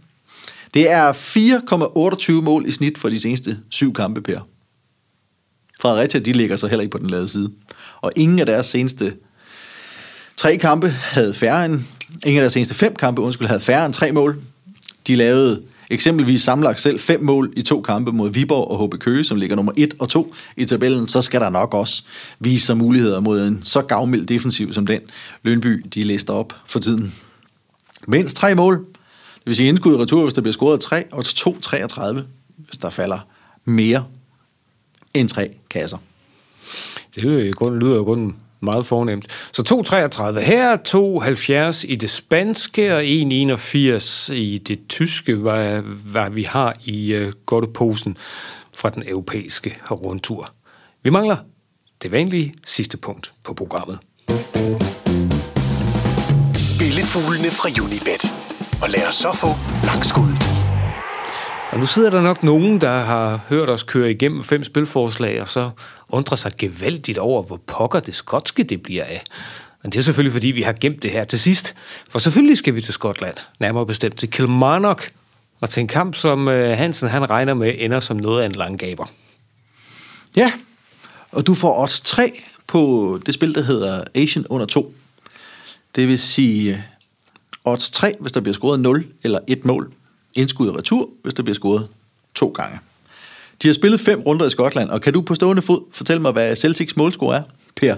Det 0.74 0.90
er 0.90 1.12
4,28 1.12 2.32
mål 2.32 2.66
i 2.66 2.70
snit 2.70 2.98
for 2.98 3.08
de 3.08 3.20
seneste 3.20 3.58
syv 3.70 3.94
kampe, 3.94 4.20
Per. 4.20 4.40
Fredericia, 5.80 6.20
de 6.20 6.32
ligger 6.32 6.56
så 6.56 6.66
heller 6.66 6.82
ikke 6.82 6.92
på 6.92 6.98
den 6.98 7.10
lade 7.10 7.28
side. 7.28 7.52
Og 8.00 8.12
ingen 8.16 8.38
af 8.38 8.46
deres 8.46 8.66
seneste 8.66 9.14
tre 10.36 10.56
kampe 10.56 10.88
havde 10.88 11.34
færre 11.34 11.64
end, 11.64 11.80
ingen 12.24 12.38
af 12.38 12.42
deres 12.42 12.52
seneste 12.52 12.74
fem 12.74 12.96
kampe, 12.96 13.22
undskyld, 13.22 13.46
havde 13.46 13.60
færre 13.60 13.86
end 13.86 13.94
tre 13.94 14.12
mål. 14.12 14.42
De 15.06 15.16
lavede 15.16 15.62
eksempelvis 15.94 16.42
samlet 16.42 16.80
selv 16.80 17.00
fem 17.00 17.22
mål 17.22 17.52
i 17.56 17.62
to 17.62 17.80
kampe 17.80 18.12
mod 18.12 18.30
Viborg 18.30 18.70
og 18.70 18.86
HB 18.86 18.94
Køge, 19.00 19.24
som 19.24 19.36
ligger 19.36 19.56
nummer 19.56 19.72
1 19.76 19.94
og 19.98 20.08
2 20.08 20.34
i 20.56 20.64
tabellen, 20.64 21.08
så 21.08 21.22
skal 21.22 21.40
der 21.40 21.50
nok 21.50 21.74
også 21.74 22.04
vise 22.40 22.66
sig 22.66 22.76
muligheder 22.76 23.20
mod 23.20 23.46
en 23.46 23.62
så 23.62 23.82
gavmild 23.82 24.26
defensiv 24.26 24.72
som 24.72 24.86
den 24.86 25.00
Lønby, 25.42 25.86
de 25.94 26.04
læste 26.04 26.30
op 26.30 26.52
for 26.66 26.78
tiden. 26.78 27.14
Mindst 28.08 28.36
tre 28.36 28.54
mål, 28.54 28.76
det 29.34 29.46
vil 29.46 29.56
sige 29.56 29.68
indskud 29.68 29.94
i 29.94 29.96
retur, 29.96 30.22
hvis 30.22 30.34
der 30.34 30.40
bliver 30.40 30.52
scoret 30.52 30.80
3, 30.80 31.04
og 31.12 31.24
2-33, 31.26 32.20
hvis 32.56 32.76
der 32.82 32.90
falder 32.90 33.18
mere 33.64 34.04
end 35.14 35.28
tre 35.28 35.50
kasser. 35.70 35.98
Det 37.14 37.24
lyder 37.24 37.96
jo 37.96 38.04
kun 38.04 38.36
meget 38.64 38.86
fornemt. 38.86 39.26
Så 39.52 39.62
2,33 39.62 40.40
her, 40.40 40.76
2,70 41.80 41.86
i 41.92 41.96
det 41.96 42.10
spanske 42.10 42.94
og 42.96 43.02
1,81 43.02 44.32
i 44.32 44.58
det 44.66 44.78
tyske, 44.88 45.34
hvad, 45.34 45.80
hvad 45.82 46.30
vi 46.30 46.42
har 46.42 46.74
i 46.84 47.12
øh, 47.12 47.32
godteposen 47.46 48.16
fra 48.74 48.90
den 48.90 49.02
europæiske 49.08 49.76
rundtur. 49.90 50.52
Vi 51.02 51.10
mangler 51.10 51.36
det 52.02 52.12
vanlige 52.12 52.54
sidste 52.66 52.96
punkt 52.96 53.32
på 53.44 53.54
programmet. 53.54 53.98
Spillefuglene 56.56 57.50
fra 57.50 57.84
Unibet. 57.84 58.24
Og 58.82 58.90
lad 58.90 59.08
os 59.08 59.14
så 59.14 59.32
få 59.32 59.48
langskuddet. 59.86 60.53
Og 61.72 61.78
nu 61.78 61.86
sidder 61.86 62.10
der 62.10 62.22
nok 62.22 62.42
nogen, 62.42 62.80
der 62.80 62.98
har 62.98 63.40
hørt 63.48 63.70
os 63.70 63.82
køre 63.82 64.10
igennem 64.10 64.42
fem 64.42 64.64
spilforslag, 64.64 65.42
og 65.42 65.48
så 65.48 65.70
undrer 66.08 66.36
sig 66.36 66.52
gevaldigt 66.58 67.18
over, 67.18 67.42
hvor 67.42 67.56
pokker 67.66 68.00
det 68.00 68.14
skotske 68.14 68.62
det 68.62 68.82
bliver 68.82 69.04
af. 69.04 69.22
Men 69.82 69.92
det 69.92 69.98
er 69.98 70.02
selvfølgelig, 70.02 70.32
fordi 70.32 70.48
vi 70.48 70.62
har 70.62 70.72
gemt 70.72 71.02
det 71.02 71.10
her 71.10 71.24
til 71.24 71.40
sidst. 71.40 71.74
For 72.08 72.18
selvfølgelig 72.18 72.58
skal 72.58 72.74
vi 72.74 72.80
til 72.80 72.94
Skotland, 72.94 73.36
nærmere 73.60 73.86
bestemt 73.86 74.18
til 74.18 74.30
Kilmarnock, 74.30 75.12
og 75.60 75.70
til 75.70 75.80
en 75.80 75.88
kamp, 75.88 76.14
som 76.14 76.48
øh, 76.48 76.78
Hansen 76.78 77.08
han 77.08 77.30
regner 77.30 77.54
med 77.54 77.74
ender 77.78 78.00
som 78.00 78.16
noget 78.16 78.42
af 78.42 78.46
en 78.46 78.52
langgaber. 78.52 79.06
Ja, 80.36 80.52
og 81.30 81.46
du 81.46 81.54
får 81.54 81.74
også 81.74 82.04
tre 82.04 82.42
på 82.66 83.20
det 83.26 83.34
spil, 83.34 83.54
der 83.54 83.62
hedder 83.62 84.04
Asian 84.14 84.46
under 84.46 84.66
2. 84.66 84.94
Det 85.96 86.08
vil 86.08 86.18
sige 86.18 86.72
øh, 86.72 86.80
odds 87.64 87.90
3, 87.90 88.16
hvis 88.20 88.32
der 88.32 88.40
bliver 88.40 88.54
scoret 88.54 88.80
0 88.80 89.06
eller 89.22 89.38
1 89.46 89.64
mål. 89.64 89.92
Indskud 90.34 90.68
og 90.68 90.76
retur, 90.76 91.08
hvis 91.22 91.34
der 91.34 91.42
bliver 91.42 91.54
scoret 91.54 91.88
to 92.34 92.48
gange. 92.48 92.78
De 93.62 93.68
har 93.68 93.74
spillet 93.74 94.00
fem 94.00 94.20
runder 94.20 94.46
i 94.46 94.50
Skotland, 94.50 94.90
og 94.90 95.00
kan 95.00 95.12
du 95.12 95.20
på 95.20 95.34
stående 95.34 95.62
fod 95.62 95.80
fortælle 95.92 96.22
mig, 96.22 96.32
hvad 96.32 96.56
Celtics 96.56 96.96
målscore 96.96 97.36
er, 97.36 97.42
Per? 97.76 97.94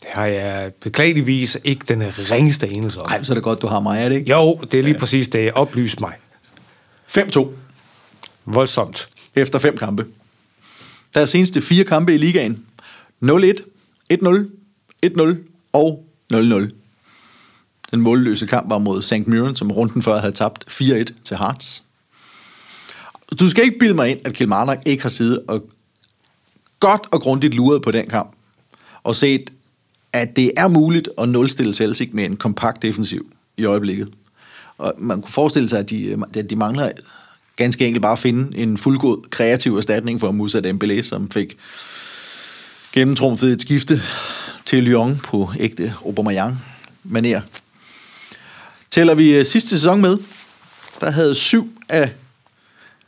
Det 0.00 0.08
har 0.12 0.26
jeg 0.26 0.72
beklageligvis 0.74 1.58
ikke 1.64 1.84
den 1.88 2.02
ringeste 2.30 2.68
enelse 2.68 3.00
om. 3.00 3.10
Nej, 3.10 3.22
så 3.22 3.32
er 3.32 3.34
det 3.34 3.44
godt, 3.44 3.62
du 3.62 3.66
har 3.66 3.80
mig, 3.80 4.04
er 4.04 4.08
det 4.08 4.16
ikke? 4.16 4.30
Jo, 4.30 4.60
det 4.72 4.78
er 4.78 4.82
lige 4.82 4.98
præcis 4.98 5.28
det. 5.28 5.52
Oplys 5.52 6.00
mig. 6.00 6.14
5-2 7.18 7.46
Voldsomt. 8.44 9.08
efter 9.34 9.58
fem 9.58 9.76
kampe. 9.76 10.06
Deres 11.14 11.30
seneste 11.30 11.60
fire 11.60 11.84
kampe 11.84 12.14
i 12.14 12.18
ligaen. 12.18 12.66
0-1, 13.24 13.28
1-0, 14.12 14.16
1-0 15.06 15.34
og 15.72 16.04
0-0. 16.32 16.70
Den 17.90 18.00
målløse 18.00 18.46
kamp 18.46 18.70
var 18.70 18.78
mod 18.78 19.02
St. 19.02 19.26
Mirren, 19.26 19.56
som 19.56 19.72
runden 19.72 20.02
før 20.02 20.18
havde 20.18 20.32
tabt 20.32 20.64
4-1 20.70 21.04
til 21.24 21.36
Hearts. 21.36 21.82
Du 23.38 23.50
skal 23.50 23.64
ikke 23.64 23.78
bilde 23.78 23.94
mig 23.94 24.10
ind, 24.10 24.18
at 24.24 24.32
Kilmarnock 24.32 24.80
ikke 24.86 25.02
har 25.02 25.08
siddet 25.08 25.42
og 25.48 25.68
godt 26.80 27.06
og 27.10 27.20
grundigt 27.20 27.54
luret 27.54 27.82
på 27.82 27.90
den 27.90 28.08
kamp, 28.08 28.32
og 29.02 29.16
set, 29.16 29.52
at 30.12 30.36
det 30.36 30.52
er 30.56 30.68
muligt 30.68 31.08
at 31.18 31.28
nulstille 31.28 31.74
Celtic 31.74 32.10
med 32.12 32.24
en 32.24 32.36
kompakt 32.36 32.82
defensiv 32.82 33.32
i 33.56 33.64
øjeblikket. 33.64 34.12
Og 34.78 34.94
man 34.98 35.22
kunne 35.22 35.32
forestille 35.32 35.68
sig, 35.68 35.78
at 35.78 35.90
de, 35.90 36.04
øh, 36.04 36.18
at 36.36 36.50
de 36.50 36.56
mangler 36.56 36.90
ganske 37.56 37.86
enkelt 37.86 38.02
bare 38.02 38.12
at 38.12 38.18
finde 38.18 38.58
en 38.58 38.78
fuldgod 38.78 39.22
kreativ 39.30 39.76
erstatning 39.76 40.20
for 40.20 40.32
Moussa 40.32 40.60
Dembélé, 40.60 41.02
som 41.02 41.30
fik 41.30 41.56
gennemtrumfet 42.92 43.52
et 43.52 43.60
skifte 43.60 44.02
til 44.66 44.82
Lyon 44.82 45.20
på 45.24 45.50
ægte 45.58 45.94
Aubameyang 46.04 46.64
manér. 47.12 47.40
Tæller 48.90 49.14
vi 49.14 49.34
øh, 49.34 49.44
sidste 49.44 49.70
sæson 49.70 50.00
med, 50.00 50.18
der 51.00 51.10
havde 51.10 51.34
syv 51.34 51.72
af 51.88 52.12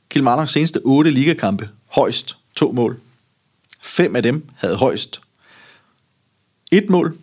Kilmarnocks 0.09 0.53
seneste 0.53 0.81
otte 0.85 1.11
ligakampe 1.11 1.69
højst 1.87 2.37
to 2.57 2.73
mål. 2.73 3.01
Fem 3.83 4.17
af 4.17 4.23
dem 4.23 4.45
havde 4.57 4.77
højst 4.77 5.21
et 6.73 6.91
mål. 6.91 7.19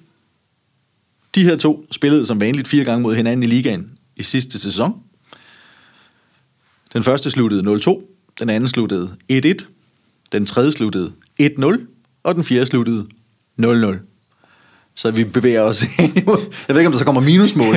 De 1.36 1.44
her 1.44 1.56
to 1.56 1.86
spillede 1.92 2.26
som 2.26 2.40
vanligt 2.40 2.68
fire 2.68 2.86
gange 2.86 3.02
mod 3.02 3.16
hinanden 3.16 3.44
i 3.44 3.48
ligaen 3.48 3.98
i 4.16 4.24
sidste 4.24 4.60
sæson. 4.60 5.04
Den 6.94 7.04
første 7.04 7.32
sluttede 7.32 7.76
0-2, 7.76 8.02
den 8.40 8.50
anden 8.50 8.70
sluttede 8.70 9.16
1-1, 9.32 9.66
den 10.32 10.46
tredje 10.46 10.72
sluttede 10.72 11.14
1-0, 11.42 11.86
og 12.24 12.36
den 12.36 12.44
fjerde 12.44 12.66
sluttede 12.66 13.08
0-0. 13.62 14.15
Så 14.98 15.12
vi 15.12 15.24
bevæger 15.24 15.62
os 15.62 15.84
Jeg 15.98 16.16
ved 16.68 16.78
ikke, 16.78 16.86
om 16.86 16.92
der 16.92 17.00
så 17.00 17.06
kommer 17.06 17.22
minusmål. 17.22 17.76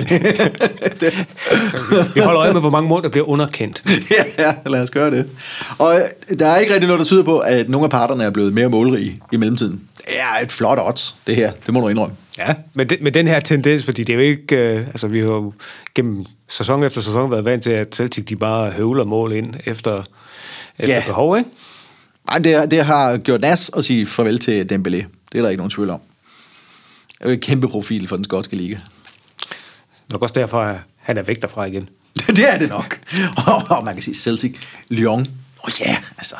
Vi 2.14 2.20
holder 2.20 2.40
øje 2.40 2.52
med, 2.52 2.60
hvor 2.60 2.70
mange 2.70 2.88
mål, 2.88 3.02
der 3.02 3.08
bliver 3.08 3.28
underkendt. 3.28 3.82
ja, 4.16 4.24
ja, 4.46 4.54
lad 4.66 4.82
os 4.82 4.90
gøre 4.90 5.10
det. 5.10 5.28
Og 5.78 5.96
øh, 6.30 6.38
der 6.38 6.46
er 6.46 6.56
ikke 6.58 6.72
rigtig 6.72 6.86
noget, 6.86 6.98
der 6.98 7.04
tyder 7.04 7.22
på, 7.22 7.38
at 7.38 7.68
nogle 7.68 7.84
af 7.84 7.90
parterne 7.90 8.24
er 8.24 8.30
blevet 8.30 8.52
mere 8.54 8.68
målrige 8.68 9.20
i 9.32 9.36
mellemtiden. 9.36 9.80
Det 9.96 10.20
er 10.20 10.44
et 10.44 10.52
flot 10.52 10.78
odds, 10.82 11.16
det 11.26 11.36
her. 11.36 11.52
Det 11.66 11.74
må 11.74 11.80
du 11.80 11.88
indrømme. 11.88 12.16
Ja, 12.38 12.54
men 12.74 12.88
det, 12.88 12.98
med 13.02 13.12
den 13.12 13.28
her 13.28 13.40
tendens, 13.40 13.84
fordi 13.84 14.04
det 14.04 14.12
er 14.12 14.16
jo 14.16 14.22
ikke... 14.22 14.56
Øh, 14.56 14.86
altså, 14.86 15.08
vi 15.08 15.20
har 15.20 15.28
jo 15.28 15.52
gennem 15.94 16.24
sæson 16.48 16.82
efter 16.82 17.00
sæson 17.00 17.30
været 17.30 17.44
vant 17.44 17.62
til, 17.62 17.70
at 17.70 17.94
Celtic 17.94 18.24
de 18.26 18.36
bare 18.36 18.70
høvler 18.70 19.04
mål 19.04 19.32
ind 19.32 19.54
efter, 19.66 20.02
efter 20.78 20.96
Ja. 20.96 21.02
behov, 21.06 21.38
ikke? 21.38 21.50
Nej, 22.30 22.38
det, 22.38 22.70
det 22.70 22.84
har 22.84 23.16
gjort 23.16 23.40
nas 23.40 23.70
at 23.76 23.84
sige 23.84 24.06
farvel 24.06 24.38
til 24.38 24.60
Dembélé. 24.72 25.04
Det 25.32 25.38
er 25.38 25.42
der 25.42 25.48
ikke 25.48 25.56
nogen 25.60 25.70
tvivl 25.70 25.90
om. 25.90 26.00
Det 27.07 27.07
er 27.07 27.07
jo 27.07 27.07
en 27.07 27.07
kæmpe 27.40 27.68
profil 27.68 28.08
for 28.08 28.16
den 28.16 28.24
skotske 28.24 28.56
liga. 28.56 28.76
Nok 30.08 30.22
også 30.22 30.34
derfor, 30.34 30.60
at 30.60 30.76
han 30.96 31.18
er 31.18 31.22
væk 31.22 31.42
derfra 31.42 31.64
igen. 31.64 31.88
det 32.36 32.48
er 32.48 32.58
det 32.58 32.68
nok. 32.68 33.00
Og 33.70 33.84
man 33.84 33.94
kan 33.94 34.02
sige 34.02 34.14
Celtic, 34.14 34.56
Lyon. 34.88 35.20
Åh 35.20 35.64
oh, 35.64 35.70
ja, 35.80 35.96
altså, 36.18 36.34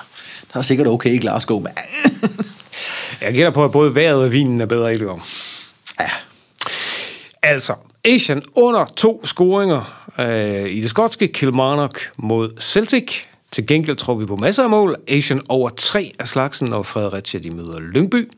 der 0.52 0.58
er 0.58 0.62
sikkert 0.62 0.86
okay 0.86 1.10
i 1.10 1.18
Glasgow, 1.18 1.60
men 1.60 1.72
Jeg 3.20 3.32
gætter 3.32 3.50
på, 3.50 3.64
at 3.64 3.72
både 3.72 3.94
vejret 3.94 4.22
og 4.24 4.32
vinen 4.32 4.60
er 4.60 4.66
bedre 4.66 4.92
i 4.92 4.96
Lyon. 4.96 5.22
ja, 6.00 6.10
Altså, 7.42 7.74
Asian 8.04 8.42
under 8.54 8.84
to 8.96 9.26
scoringer 9.26 10.08
øh, 10.18 10.70
i 10.70 10.80
det 10.80 10.90
skotske 10.90 11.28
Kilmarnock 11.28 12.10
mod 12.16 12.50
Celtic. 12.60 13.12
Til 13.52 13.66
gengæld 13.66 13.96
tror 13.96 14.14
vi 14.14 14.26
på 14.26 14.36
masser 14.36 14.62
af 14.62 14.70
mål. 14.70 14.96
Asian 15.08 15.40
over 15.48 15.68
tre 15.68 16.12
af 16.18 16.28
slagsen, 16.28 16.68
når 16.68 16.82
Fredericia 16.82 17.40
de 17.40 17.50
møder 17.50 17.80
Lyngby. 17.80 18.30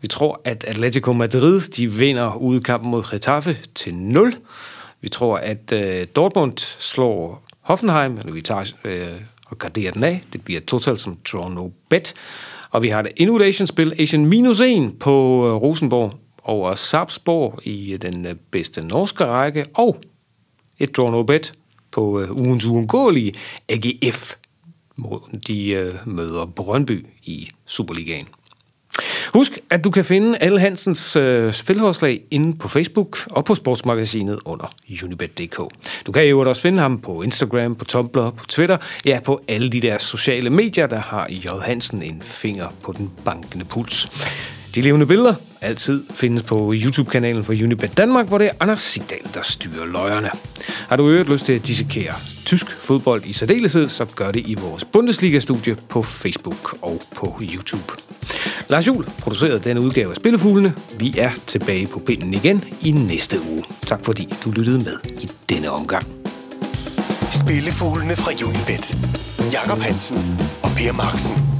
Vi 0.00 0.08
tror, 0.08 0.40
at 0.44 0.64
Atletico 0.64 1.12
Madrid 1.12 1.60
de 1.60 1.92
vinder 1.92 2.34
udekampen 2.34 2.90
mod 2.90 3.10
Getafe 3.10 3.56
til 3.74 3.94
0. 3.94 4.34
Vi 5.00 5.08
tror, 5.08 5.36
at 5.36 5.72
øh, 5.72 6.06
Dortmund 6.16 6.58
slår 6.78 7.44
Hoffenheim, 7.60 8.18
eller 8.18 8.32
vi 8.32 8.40
tager 8.40 8.64
øh, 8.84 9.20
og 9.46 9.58
garderer 9.58 9.92
den 9.92 10.04
af. 10.04 10.22
Det 10.32 10.44
bliver 10.44 10.60
totalt 10.60 11.00
som 11.00 11.16
draw 11.32 11.48
no 11.48 11.68
bet. 11.88 12.14
Og 12.70 12.82
vi 12.82 12.88
har 12.88 13.02
det 13.02 13.12
endnu 13.16 13.36
et 13.36 13.42
Asian-spil, 13.42 13.94
Asian 13.98 14.26
minus 14.26 14.60
1 14.60 14.98
på 14.98 15.46
øh, 15.48 15.54
Rosenborg 15.54 16.14
over 16.44 16.74
Sarpsborg 16.74 17.60
i 17.64 17.92
øh, 17.92 18.02
den 18.02 18.26
øh, 18.26 18.34
bedste 18.50 18.82
norske 18.82 19.24
række, 19.24 19.64
og 19.74 20.00
et 20.78 20.96
draw 20.96 21.10
no 21.10 21.22
bet 21.22 21.54
på 21.90 22.20
øh, 22.20 22.36
ugens 22.36 22.66
uundgåelige 22.66 23.34
AGF, 23.68 24.34
de 25.46 25.70
øh, 25.70 25.94
møder 26.06 26.46
Brøndby 26.46 27.06
i 27.22 27.50
Superligaen. 27.66 28.26
Husk, 29.34 29.58
at 29.70 29.84
du 29.84 29.90
kan 29.90 30.04
finde 30.04 30.38
alle 30.38 30.60
Hansens 30.60 31.16
øh, 31.16 31.52
spilforslag 31.52 32.20
inde 32.30 32.58
på 32.58 32.68
Facebook 32.68 33.18
og 33.30 33.44
på 33.44 33.54
sportsmagasinet 33.54 34.40
under 34.44 34.74
unibet.dk. 35.04 35.58
Du 36.06 36.12
kan 36.12 36.24
jo 36.24 36.40
også 36.40 36.62
finde 36.62 36.82
ham 36.82 37.00
på 37.00 37.22
Instagram, 37.22 37.74
på 37.74 37.84
Tumblr, 37.84 38.30
på 38.30 38.46
Twitter, 38.46 38.76
ja, 39.04 39.20
på 39.24 39.40
alle 39.48 39.68
de 39.68 39.80
der 39.80 39.98
sociale 39.98 40.50
medier, 40.50 40.86
der 40.86 41.00
har 41.00 41.26
J. 41.30 41.46
Hansen 41.62 42.02
en 42.02 42.22
finger 42.22 42.66
på 42.82 42.92
den 42.92 43.10
bankende 43.24 43.64
puls. 43.64 44.08
De 44.74 44.80
levende 44.80 45.06
billeder 45.06 45.34
altid 45.60 46.04
findes 46.10 46.42
på 46.42 46.72
YouTube-kanalen 46.76 47.44
for 47.44 47.52
Unibet 47.52 47.96
Danmark, 47.96 48.26
hvor 48.28 48.38
det 48.38 48.46
er 48.46 48.50
Anders 48.60 48.80
Sigdal, 48.80 49.18
der 49.34 49.42
styrer 49.42 49.86
løjerne. 49.86 50.30
Har 50.88 50.96
du 50.96 51.08
øvrigt 51.08 51.30
lyst 51.30 51.46
til 51.46 51.52
at 51.52 51.66
dissekere 51.66 52.14
tysk 52.44 52.66
fodbold 52.80 53.22
i 53.24 53.32
særdeleshed, 53.32 53.88
så 53.88 54.04
gør 54.04 54.30
det 54.30 54.46
i 54.46 54.54
vores 54.54 54.84
Bundesliga-studie 54.84 55.76
på 55.88 56.02
Facebook 56.02 56.78
og 56.82 57.02
på 57.16 57.40
YouTube. 57.40 57.92
Lars 58.68 58.86
Juhl 58.86 59.06
producerede 59.20 59.60
denne 59.64 59.80
udgave 59.80 60.10
af 60.10 60.16
Spillefuglene. 60.16 60.74
Vi 60.98 61.14
er 61.18 61.30
tilbage 61.46 61.86
på 61.86 61.98
pinden 61.98 62.34
igen 62.34 62.64
i 62.82 62.90
næste 62.90 63.36
uge. 63.50 63.64
Tak 63.86 64.04
fordi 64.04 64.28
du 64.44 64.50
lyttede 64.50 64.78
med 64.78 64.96
i 65.20 65.30
denne 65.48 65.70
omgang. 65.70 66.06
Spillefuglene 67.32 68.16
fra 68.16 68.32
Unibet. 68.46 68.96
Jakob 69.52 69.78
Hansen 69.78 70.18
og 70.62 70.70
Per 70.76 70.92
Marksen. 70.92 71.53